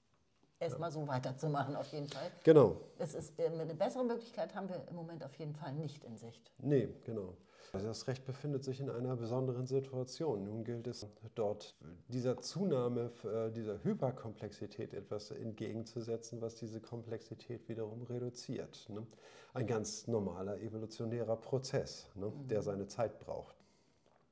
[0.63, 2.31] erstmal so weiterzumachen, auf jeden Fall.
[2.45, 2.77] Genau.
[2.99, 6.17] Es ist, äh, eine bessere Möglichkeit haben wir im Moment auf jeden Fall nicht in
[6.17, 6.53] Sicht.
[6.59, 7.37] Nee, genau.
[7.73, 10.45] Also das Recht befindet sich in einer besonderen Situation.
[10.45, 11.75] Nun gilt es dort
[12.09, 18.87] dieser Zunahme, äh, dieser Hyperkomplexität etwas entgegenzusetzen, was diese Komplexität wiederum reduziert.
[18.91, 19.07] Ne?
[19.55, 22.31] Ein ganz normaler evolutionärer Prozess, ne?
[22.51, 23.57] der seine Zeit braucht.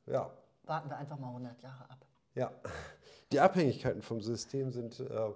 [0.07, 0.31] Ja,
[0.65, 2.07] Warten wir einfach mal 100 Jahre ab.
[2.35, 2.53] ja.
[3.33, 5.33] Die Abhängigkeiten vom System sind äh,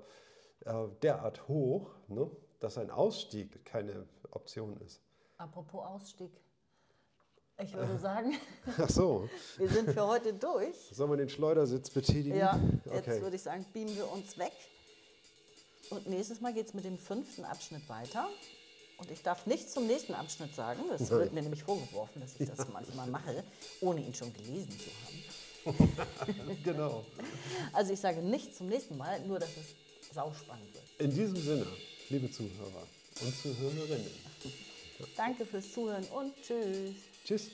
[0.65, 2.31] äh, derart hoch, ne?
[2.61, 5.01] dass ein Ausstieg keine Option ist.
[5.39, 6.31] Apropos Ausstieg.
[7.63, 8.35] Ich würde sagen,
[8.79, 10.77] Ach so, wir sind für heute durch.
[10.91, 12.37] soll man den Schleudersitz betätigen?
[12.37, 13.23] Ja, jetzt Okay.
[13.23, 14.53] würde ich sagen, beamen wir uns weg.
[15.91, 18.29] Und nächstes Mal geht es mit dem fünften Abschnitt weiter.
[18.99, 20.81] Und ich darf nicht zum nächsten Abschnitt sagen.
[20.89, 23.45] Das wird mir nämlich vorgeworfen, dass ich das manchmal mache,
[23.81, 25.25] ohne ihn schon gelesen zu haben.
[26.65, 27.05] Genau.
[27.73, 29.75] Also ich sage nicht zum nächsten Mal, nur dass es
[30.15, 30.85] sauspannend wird.
[30.99, 31.67] In diesem Sinne,
[32.09, 32.87] liebe Zuhörer
[33.21, 34.11] und Zuhörerinnen,
[35.17, 36.95] Danke fürs Zuhören und tschüss.
[37.27, 37.51] tschüss.